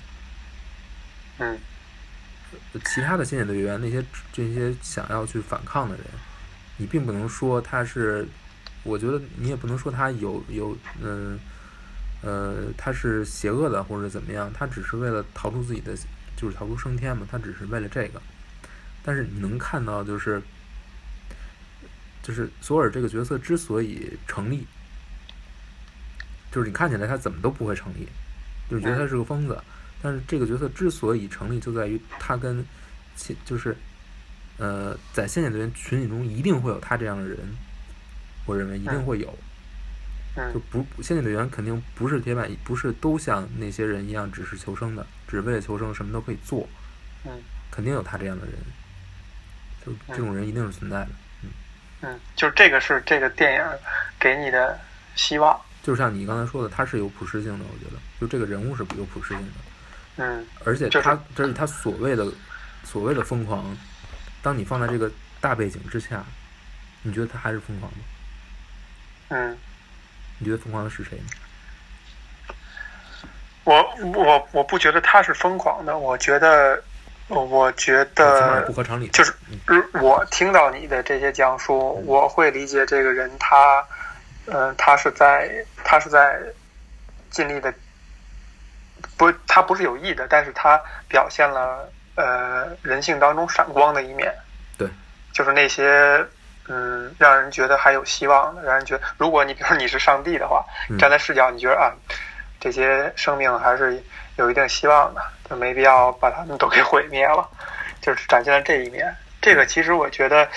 [1.38, 1.58] 嗯，
[2.84, 6.04] 其他的先遣队员，那些这些想要去反抗的人，
[6.76, 8.26] 你并不能说他是，
[8.82, 11.38] 我觉得你也不能说他有有嗯
[12.22, 15.96] 呃他是邪恶的或者怎么样，他只是为了逃出自己的。
[16.34, 18.20] 就是逃出升天嘛，他只是为了这个。
[19.04, 20.42] 但是你能看到，就是
[22.20, 24.66] 就是索尔这个角色之所以成立，
[26.50, 28.08] 就是你看起来他怎么都不会成立，
[28.68, 29.56] 就觉得他是个疯子。
[30.02, 32.64] 但是这个角色之所以成立，就在于他跟
[33.16, 33.76] 其就是
[34.58, 37.38] 呃，在先遣队员群体中一定会有他这样的人，
[38.44, 39.32] 我认为一定会有。
[40.52, 46.66] 就不先遣队员肯定不是铁板，不是都像那些人一样只是求生的，只为了求生什么都可以做。
[47.26, 47.30] 嗯，
[47.70, 48.54] 肯定有他这样的人，
[49.84, 51.10] 就这种人一定是存在的。
[51.42, 51.50] 嗯，
[52.00, 53.62] 嗯，就是这个是这个电影
[54.18, 54.80] 给你的
[55.14, 55.60] 希望。
[55.82, 59.71] 就像你刚才说的，他是有普适性的，我觉得，就这个人物是有普适性的。
[60.16, 62.26] 嗯，而且他，就是他所谓的
[62.84, 63.76] 所谓的疯狂，
[64.42, 65.10] 当你放在这个
[65.40, 66.24] 大背景之下，
[67.02, 67.98] 你觉得他还是疯狂吗？
[69.28, 69.58] 嗯。
[70.38, 71.24] 你觉得疯狂的是谁呢？
[73.62, 76.82] 我我我不觉得他是疯狂的，我觉得
[77.28, 79.06] 我觉得不合常理。
[79.10, 79.32] 就是
[80.00, 83.86] 我听到你的这些讲述，我会理解这个人他，
[84.46, 86.40] 嗯、他是在他是在
[87.30, 87.72] 尽力的，
[89.22, 94.34] 不，他不是有意的，但是他表现了呃人性当中闪光的一面。
[94.76, 94.88] 对，
[95.32, 96.26] 就是那些
[96.66, 101.92] 嗯让人觉得还有希望的，让人觉得，如果你比如说你是上帝的话，嗯站在视角，你觉得啊，
[102.58, 104.02] 这些生命还是
[104.34, 107.48] 有一定希望的，就没必要把他们都给毁灭了，
[108.00, 109.14] 就是展现了这一面。
[109.40, 110.48] 这个其实我觉得，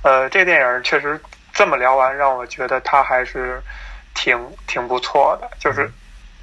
[0.00, 1.20] 呃，这个电影确实
[1.52, 3.62] 这么聊完，让我觉得它还是
[4.14, 5.50] 挺挺不错的。
[5.58, 5.90] 就是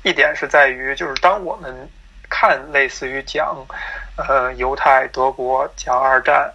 [0.03, 1.89] 一点是在于，就是当我们
[2.29, 3.55] 看类似于讲，
[4.17, 6.51] 呃，犹太德国讲二战，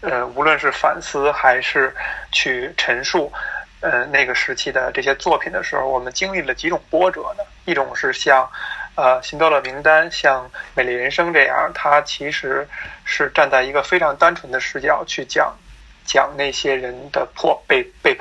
[0.00, 1.94] 呃，无论是反思还是
[2.30, 3.32] 去陈述，
[3.80, 7.44] 呃，那个时期的这些作品的时候，我们经历了几种波折呢？
[7.64, 8.50] 一种是像，
[8.96, 10.44] 呃，《辛德勒名单》、像
[10.74, 12.68] 《美丽人生》这样，它其实
[13.04, 15.54] 是站在一个非常单纯的视角去讲
[16.04, 18.14] 讲那些人的迫被被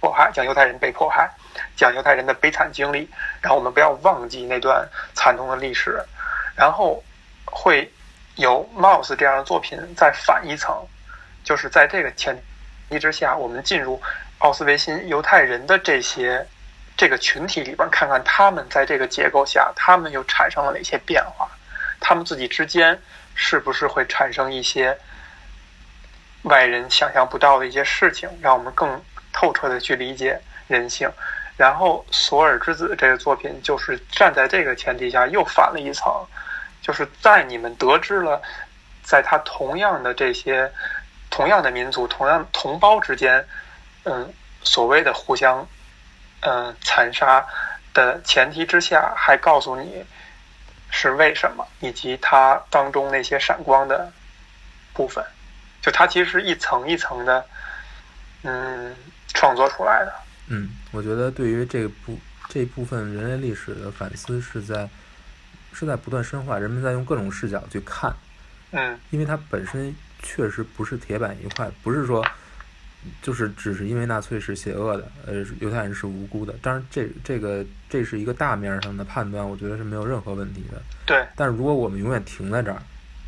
[0.00, 1.30] 迫害，讲犹太人被迫害，
[1.76, 3.08] 讲犹太人的悲惨经历。
[3.40, 6.02] 然后我们不要忘记那段惨痛的历史，
[6.56, 7.02] 然后
[7.44, 7.90] 会
[8.36, 10.86] 有 Mouse 这样的作品再反一层，
[11.44, 12.40] 就是在这个前
[12.88, 14.00] 提之下，我们进入
[14.38, 16.46] 奥斯维辛犹太人的这些
[16.96, 21.48] 这个群体里边，看看他们在这个结构下，他们又产生了哪些变化，
[22.00, 23.00] 他们自己之间
[23.34, 24.96] 是不是会产生一些
[26.42, 29.02] 外人想象不到的一些事情，让我们更
[29.32, 31.10] 透彻的去理解人性。
[31.58, 36.06] 然后《索尔之子》这个作品就是站在这个前提下又反了一层，
[36.80, 38.40] 就是在你们得知了，
[39.02, 40.72] 在他同样的这些
[41.30, 43.44] 同样的民族、同样同胞之间，
[44.04, 44.32] 嗯，
[44.62, 45.66] 所谓的互相
[46.42, 47.44] 嗯残杀
[47.92, 50.06] 的前提之下，还告诉你
[50.90, 54.12] 是为什么，以及它当中那些闪光的
[54.94, 55.24] 部分，
[55.82, 57.44] 就它其实是一层一层的，
[58.44, 58.94] 嗯，
[59.34, 60.14] 创作出来的。
[60.48, 62.18] 嗯，我觉得对于这部
[62.48, 64.88] 这部分人类历史的反思是在
[65.72, 68.14] 是在不断深化，人们在用各种视角去看，
[68.72, 72.26] 嗯因为它本身确实不是铁板一块，不是说
[73.22, 76.52] 就是只是因为纳粹是邪恶的，呃，犹太人是无辜的。
[76.60, 80.82] 当然这，这个这是一个大面上的判断，我觉得是没有任何问题的。
[81.06, 82.82] 对，但是如果我们永远停在这儿，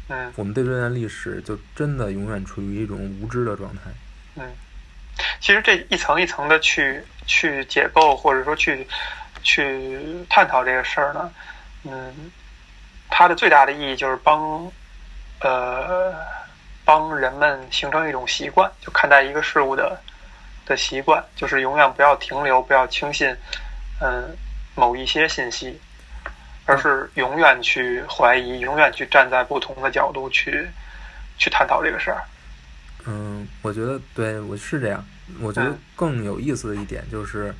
[0.09, 3.83] 嗯我们对这段历史就真的永远处于一种无知的状态。
[4.37, 4.45] 嗯，
[5.41, 8.87] 其实这一层一层的去去解构，或者说去
[9.43, 11.31] 去探讨这个事儿呢，
[11.85, 12.31] 嗯，
[13.09, 14.71] 它的最大的意义就是帮
[15.41, 16.14] 呃
[16.85, 20.01] 帮人们形成一种习惯，就看待一个事物的
[20.66, 23.37] 的习惯，就是永远不要停留，不要轻信
[24.01, 24.37] 嗯
[24.75, 25.81] 某一些信息，
[26.66, 30.68] 而是永远去怀疑，永远去站在不同的角度去
[31.39, 32.23] 去探讨这个事儿。
[33.11, 35.04] 嗯，我觉得对我是这样。
[35.40, 37.52] 我觉得嗯更有意思的一点就是，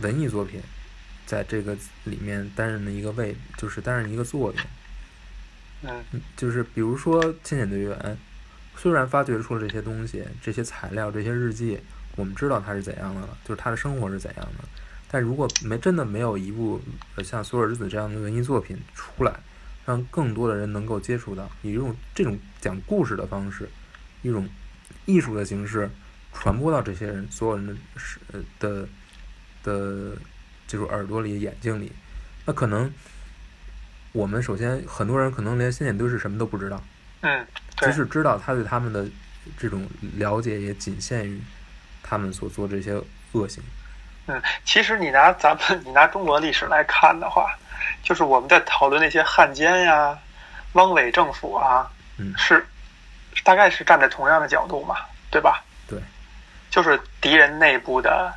[0.00, 0.60] 文艺作品
[1.26, 4.64] 在这个里面担任的一个位，就是担任一个作用。
[5.82, 7.98] 嗯嗯就是比如说《千险队员》，
[8.80, 11.78] 虽然发掘出了这些东西、这些材料、这些日记，
[12.16, 14.64] 我们知道他是怎样的了，就是他的生活是怎样的。
[15.10, 16.80] 但如果没真的没有一部
[17.16, 19.40] 呃像《索尔之子》这样的文艺作品出来，
[19.84, 23.68] 让更多的人能够接触到，以一种这种讲故事的方式，
[24.22, 24.48] 一种
[25.04, 25.90] 艺术的形式
[26.32, 28.88] 传播到这些人所有人的是呃的
[29.62, 30.16] 的，
[30.66, 31.92] 这种耳朵里、眼睛里，
[32.46, 32.92] 那可能
[34.12, 36.82] 我们首先很多人可能连先遣队是什么都不知道，
[37.20, 37.46] 嗯，
[37.76, 39.06] 对即使知道他对他们的
[39.58, 41.40] 这种了解也仅限于
[42.02, 42.94] 他们所做这些
[43.32, 43.62] 恶行。
[44.26, 47.54] 嗯，其实你拿咱们你拿中国历史来看的话，
[48.02, 50.16] 就是我们在讨论那些汉奸呀、
[50.74, 52.64] 汪伪政府啊，嗯是
[53.44, 54.96] 大概是站在同样的角度嘛，
[55.30, 55.62] 对吧？
[55.88, 55.98] 对，
[56.70, 58.32] 就是敌人内部的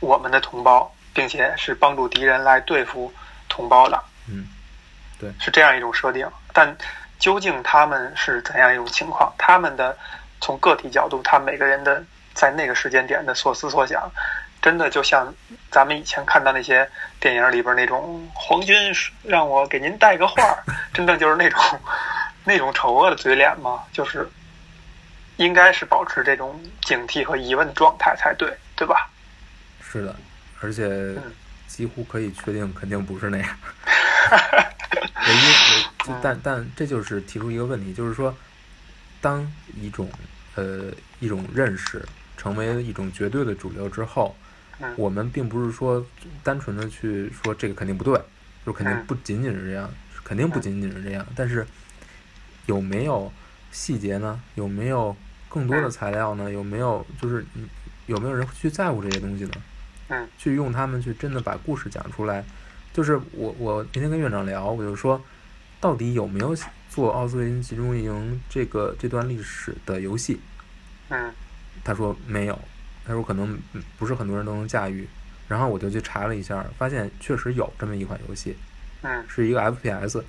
[0.00, 3.12] 我们的同胞，并且是帮助敌人来对付
[3.48, 4.46] 同胞的，嗯，
[5.18, 6.28] 对，是这样一种设定。
[6.52, 6.76] 但
[7.18, 9.32] 究竟他们是怎样一种情况？
[9.38, 9.96] 他们的
[10.40, 12.02] 从个体角度，他每个人的
[12.34, 14.10] 在那个时间点的所思所想，
[14.60, 15.32] 真的就像
[15.70, 16.88] 咱们以前看到那些
[17.20, 18.76] 电影里边那种皇军
[19.22, 21.60] 让我给您带个话儿，真的就是那种
[22.44, 23.82] 那种丑恶的嘴脸吗？
[23.92, 24.28] 就是
[25.36, 29.10] 应该是保持这种警惕和疑问的状态才对，对吧？
[29.82, 30.14] 是的，
[30.60, 31.14] 而且
[31.66, 33.48] 几乎可以确定肯定不是那样。
[35.26, 38.34] 唯一，唯但但这就是提出一个问题，就是说，
[39.20, 40.10] 当一种
[40.54, 42.04] 呃一种认识
[42.36, 44.36] 成为一种绝对的主流之后，
[44.80, 46.04] 嗯我们并不是说
[46.42, 48.20] 单纯的去说这个肯定不对，
[48.66, 49.90] 就肯定嗯不仅仅是这样，
[50.22, 51.66] 肯定不仅仅是这样，但是
[52.66, 53.32] 有没有
[53.70, 54.40] 细节呢？
[54.54, 55.14] 有没有
[55.48, 56.50] 更多的材料呢？
[56.50, 57.44] 有没有就是
[58.06, 59.50] 有没有人去在乎这些东西呢？
[60.08, 62.44] 嗯，去用他们去真的把故事讲出来。
[62.92, 65.20] 就是我我那天跟院长聊，我就说，
[65.80, 66.56] 到底有没有
[66.88, 70.40] 做奥斯维辛集中营这个这段历史的游戏？
[71.08, 71.32] 嗯，
[71.82, 72.58] 他说没有，
[73.04, 73.58] 他说可能
[73.98, 75.08] 不是很多人都能驾驭。
[75.46, 78.56] 然后我就去查了一下，发现确实有这么一款游戏，
[79.02, 80.22] 嗯，是一个 FPS，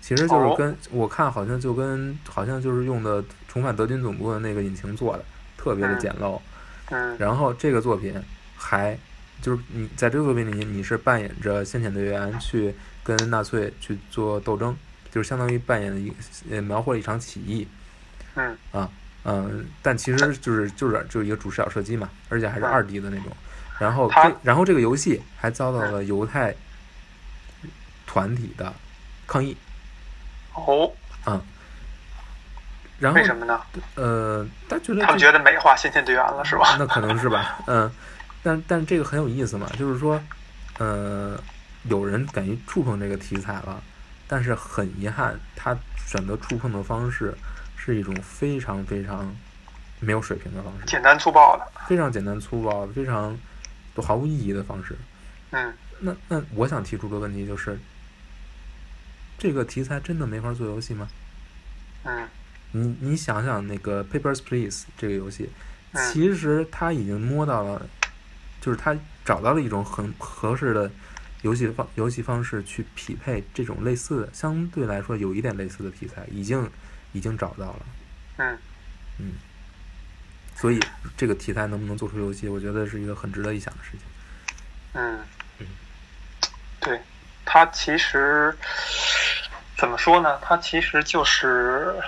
[0.00, 5.24] 其实就是跟我看好像就跟好像就是用的重返德军总部的那个引擎做的，
[5.56, 6.40] 特别的简陋。
[6.88, 8.14] 嗯，然后这个作品
[8.56, 8.98] 还
[9.40, 12.74] 就是你在这个作品里，你是扮演着先遣队员去
[13.04, 14.76] 跟纳粹去做斗争，
[15.10, 16.12] 就是相当于扮演了一
[16.50, 17.68] 呃描绘了一场起义。
[18.34, 18.90] 嗯，啊，
[19.24, 23.26] 嗯，但其实就是就是就是一个主视角射击嘛，而且还是二 D 的那种。
[23.78, 26.54] 然后这，然后这个游戏还遭到了犹太
[28.06, 28.74] 团体的
[29.26, 29.56] 抗议。
[30.54, 30.92] 哦。
[31.26, 31.40] 嗯。
[32.98, 33.60] 然后为什么呢？
[33.94, 36.76] 呃，他觉得他们觉得美化先遣队员了，是吧？
[36.78, 37.58] 那可能是吧。
[37.66, 37.90] 嗯。
[38.42, 40.20] 但但这个很有意思嘛，就是说，
[40.78, 41.38] 呃，
[41.84, 43.82] 有人敢于触碰这个题材了，
[44.26, 45.76] 但是很遗憾，他
[46.06, 47.34] 选择触碰的方式
[47.76, 49.34] 是一种非常非常
[49.98, 53.38] 没有水平的方式，简单粗暴的，非常简单粗暴，非常。
[53.92, 54.96] 都毫无意义的方式。
[55.50, 57.76] 嗯，那那我想提出个问题就是，
[59.40, 61.08] 这个题材真的没法做游戏吗？
[62.04, 62.28] 嗯，
[62.72, 65.48] 你你想想那个《Papers Please》这个游戏，
[65.92, 67.88] 嗯，其实他已经摸到了，
[68.60, 70.90] 就是他找到了一种很合适的
[71.40, 76.70] 游戏方游戏方式去匹配这种类似的，相对来说有一点类似的题材，已经
[77.12, 77.86] 已经找到了。
[78.36, 78.58] 嗯，
[79.18, 79.32] 嗯。
[80.54, 80.78] 所以
[81.16, 84.00] 这个题材能不能做出游戏，我觉得是一个很值得一想的事情。
[84.92, 85.18] 嗯，
[85.58, 85.66] 嗯，
[86.80, 87.00] 对，
[87.52, 88.56] 它其实
[89.76, 90.38] 怎么说呢？
[90.40, 92.00] 它其实就是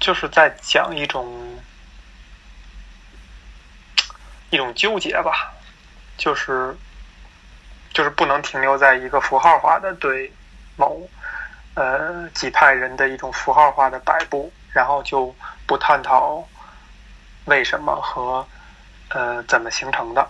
[0.00, 1.62] 就是在讲一种
[4.48, 5.52] 一种纠结吧，
[6.16, 6.74] 就是
[7.92, 10.32] 就是不能停留在一个符号化的对
[10.76, 11.06] 某
[11.74, 15.36] 呃几派人的一种符号化的摆布，然后就。
[15.64, 16.46] 不探讨
[17.46, 18.46] 为什么和
[19.08, 20.28] 呃怎么形成的。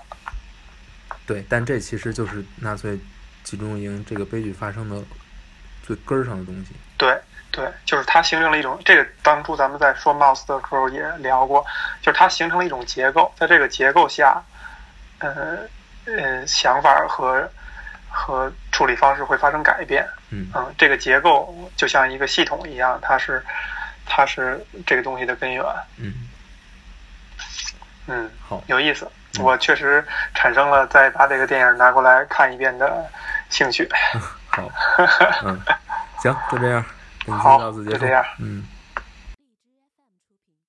[1.26, 2.98] 对，但这其实就是纳粹
[3.42, 5.02] 集中营这个悲剧发生的
[5.82, 6.72] 最根儿上的东西。
[6.96, 7.18] 对
[7.50, 11.64] 对，就是它形成了一种这个当初咱们在说 Mouse 的时候也聊过，
[12.00, 14.42] 就是它形成了一种结构，在这个结构下，
[15.18, 15.58] 呃
[16.06, 17.48] 呃想法和
[18.10, 20.06] 和处理方式会发生改变。
[20.30, 23.42] 嗯嗯，这个结构就像一个系统一样，它是。
[24.04, 25.64] 它是这个东西的根源。
[25.96, 26.28] 嗯，
[28.08, 29.08] 嗯，好，有意思。
[29.40, 30.04] 我确实
[30.34, 33.04] 产生了再把这个电影拿过来看一遍的
[33.48, 33.88] 兴趣。
[34.48, 34.62] 好，
[35.44, 35.58] 嗯，
[36.18, 36.84] 行，就这样，
[37.38, 38.62] 好，就这样，嗯。